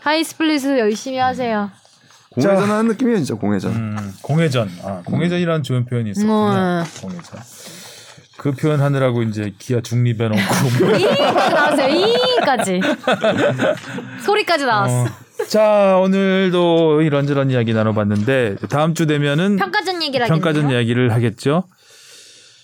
[0.00, 1.70] 하이스플릿을 열심히 하세요.
[2.30, 3.72] 공회전 하는 느낌이에요, 진짜 공회전.
[3.72, 4.68] 음, 공회전.
[4.84, 6.52] 아, 공회전이라는 좋은 표현이 있었군요.
[6.52, 6.84] 음.
[7.00, 7.40] 공회전.
[8.36, 10.36] 그 표현 하느라고 이제 기아 중립에 놓고.
[10.98, 11.94] 이까지 나왔어요.
[11.94, 12.80] 이까지.
[14.26, 15.02] 소리까지 나왔어.
[15.04, 15.06] 어.
[15.48, 20.42] 자, 오늘도 이런저런 이야기 나눠봤는데 다음 주 되면은 평가전 얘기를 하겠네요.
[20.42, 21.64] 평가전 이야기를 하겠죠.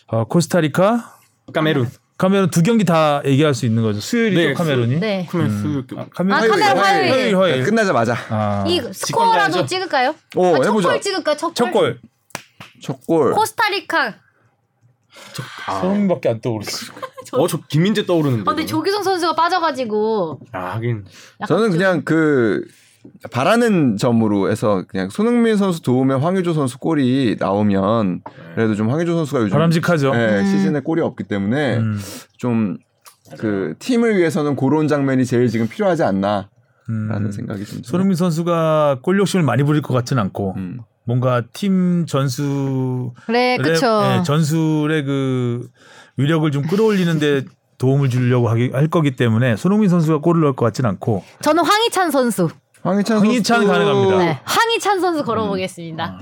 [0.06, 1.18] 어, 코스타리카,
[1.52, 1.88] 까메룬.
[2.18, 4.00] 카메룬 두 경기 다 얘기할 수 있는 거죠.
[4.00, 5.00] 수요일이죠, 네, 카메룬이.
[5.00, 5.26] 네.
[5.30, 7.12] 그러면 수 카메룬 아, 카메룬 화요일.
[7.12, 7.64] 화요일, 화요일.
[7.64, 8.14] 끝나자 마자.
[8.28, 9.64] 아, 이 스코어라도.
[9.64, 10.14] 찍을까요?
[10.36, 10.88] 오, 아, 첫 해보자.
[10.90, 11.36] 골 찍을까요?
[11.36, 11.54] 첫 골.
[11.54, 12.00] 첫 골.
[12.82, 13.32] 첫 골.
[13.32, 14.16] 코스타리카.
[15.80, 16.86] 손밖에 안 떠오르지.
[17.32, 18.42] 어 저 김민재 떠오르는데.
[18.42, 21.04] 아, 근데 조규성 선수가 빠져가지고 아 하긴.
[21.46, 22.64] 저는 좀- 그냥 그
[23.30, 28.22] 바라는 점으로 해서 그냥 손흥민 선수 도움에 황의조 선수 골이 나오면
[28.54, 30.12] 그래도 좀 황의조 선수가 요즘 바람직하죠.
[30.12, 30.44] 네, 음.
[30.46, 31.98] 시즌에 골이 없기 때문에 음,
[32.36, 36.50] 좀그 팀을 위해서는 그런 장면이 제일 지금 필요하지 않나
[36.88, 37.32] 라는 음.
[37.32, 37.82] 생각이 좀 들어요.
[37.90, 40.80] 손흥민 선수가 골 욕심을 많이 부릴 것 같지는 않고 음.
[41.10, 44.00] 뭔가 팀 전수 그래, 그쵸.
[44.02, 45.68] 네, 전술의 그
[46.16, 47.46] 위력을 좀 끌어올리는데
[47.78, 52.12] 도움을 주려고 하기, 할 거기 때문에 손흥민 선수가 골을 넣을 것 같지는 않고 저는 황희찬
[52.12, 52.48] 선수.
[52.82, 54.18] 황희찬 황희찬 가능합니다.
[54.18, 56.20] 네, 황희찬 선수 걸어보겠습니다.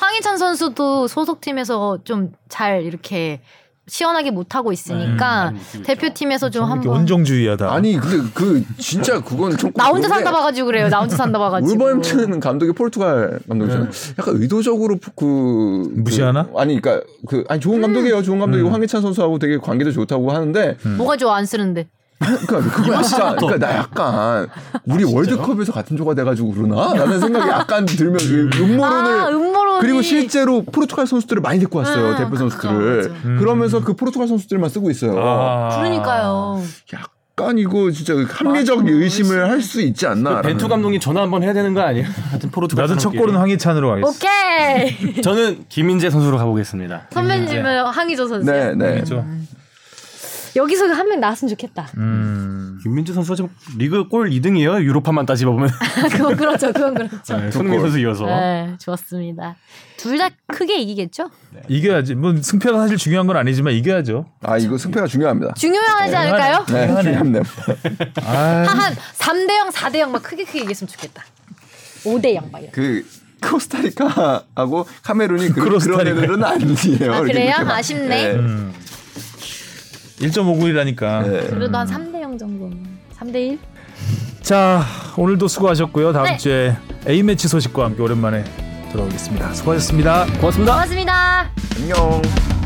[0.00, 3.42] 황희찬 선수도 소속팀에서 좀 잘 이렇게
[3.90, 7.72] 시원하게 못 하고 있으니까 음, 대표팀에서 좀 한번 온정주의하다.
[7.72, 10.88] 아니 근데 그 진짜 그건 좀나 혼자 산다 봐가지고 그래요.
[10.88, 11.72] 나 혼자 산다 봐가지고.
[11.72, 13.90] 울버햄튼 감독이 포르투갈 감독이잖아요.
[14.18, 16.46] 약간 의도적으로 그 무시하나?
[16.46, 18.22] 그, 아니 그러니까 그 아니 좋은 감독이에요.
[18.22, 21.88] 좋은 감독이고 황희찬 선수하고 되게 관계도 좋다고 하는데 뭐가 좋아 안 쓰는데.
[22.20, 24.48] 그러니까 그거 약간 그러니까 나 약간
[24.86, 26.92] 우리 월드컵에서 같은 조가 돼가지고 그러나?
[26.94, 29.80] 라는 생각이 약간 들면 그 음모론을 아 음모론이.
[29.80, 32.14] 그리고 실제로 포르투갈 선수들을 많이 데리고 왔어요.
[32.14, 33.02] 아, 대표 선수들을.
[33.02, 33.36] 그쵸, 그쵸.
[33.38, 35.18] 그러면서 그 포르투갈 선수들만 쓰고 있어요.
[35.18, 35.76] 아.
[35.78, 36.62] 그러니까요.
[36.92, 38.90] 약간 이거 진짜 합리적 맞아.
[38.94, 40.42] 의심을 할 수 있지 않나?
[40.42, 42.06] 벤투 감독님 전화 한번 해야 되는 거 아니에요?
[42.30, 43.10] 하여튼 포르투갈 나도 첫.
[43.10, 44.10] 골은 황희찬으로 가겠어.
[44.10, 45.22] 오케이.
[45.22, 47.06] 저는 김민재 선수로 가보겠습니다.
[47.12, 48.50] 선배님은 항의조 선수.
[48.50, 48.92] 네, 네.
[48.96, 49.24] 그렇죠.
[50.56, 51.88] 여기서 한 명 나왔으면 좋겠다.
[51.96, 52.78] 음.
[52.82, 54.82] 김민재 선수가 지금 리그 골 2등이에요.
[54.82, 55.68] 유로파만 따지다 보면
[56.12, 56.72] 그건 그렇죠.
[56.72, 57.36] 그건 그렇죠.
[57.36, 58.26] 네, 손흥민 선수 이어서.
[58.26, 59.56] 네, 좋았습니다.
[59.96, 61.30] 둘 다 크게 이기겠죠?
[61.68, 62.14] 이겨야지.
[62.14, 64.26] 뭐 승패가 사실 중요한 건 아니지만 이겨야죠.
[64.42, 65.54] 아 이거 승패가 중요합니다.
[65.54, 66.64] 중요하지 않을까요?
[66.68, 67.44] 네, 중요합니다.
[68.24, 71.24] 아, 한 3대 0, 4대 0 막 크게 크게 이겼으면 좋겠다.
[72.04, 72.72] 5대 0 막 이렇게.
[72.72, 73.06] 그
[73.42, 76.06] 코스타리카하고 카메룬이 그, 그런.
[76.06, 77.12] 애들은 아니에요.
[77.14, 77.54] 아, 그래요?
[77.56, 78.08] 아쉽네.
[78.08, 78.30] 네.
[78.32, 78.72] 음.
[80.20, 81.22] 1.59이라니까.
[81.28, 81.46] 네.
[81.48, 82.76] 그래도 한 3대 0 정도는.
[83.18, 83.58] 3대 1?
[84.42, 84.84] 자,
[85.16, 86.12] 오늘도 수고하셨고요.
[86.12, 86.36] 다음 네.
[86.36, 86.76] 주에
[87.08, 88.44] A 매치 소식과 함께 오랜만에
[88.92, 89.52] 돌아오겠습니다.
[89.54, 90.26] 수고하셨습니다.
[90.40, 90.72] 고맙습니다.
[90.72, 91.50] 고맙습니다.
[91.76, 92.59] 안녕.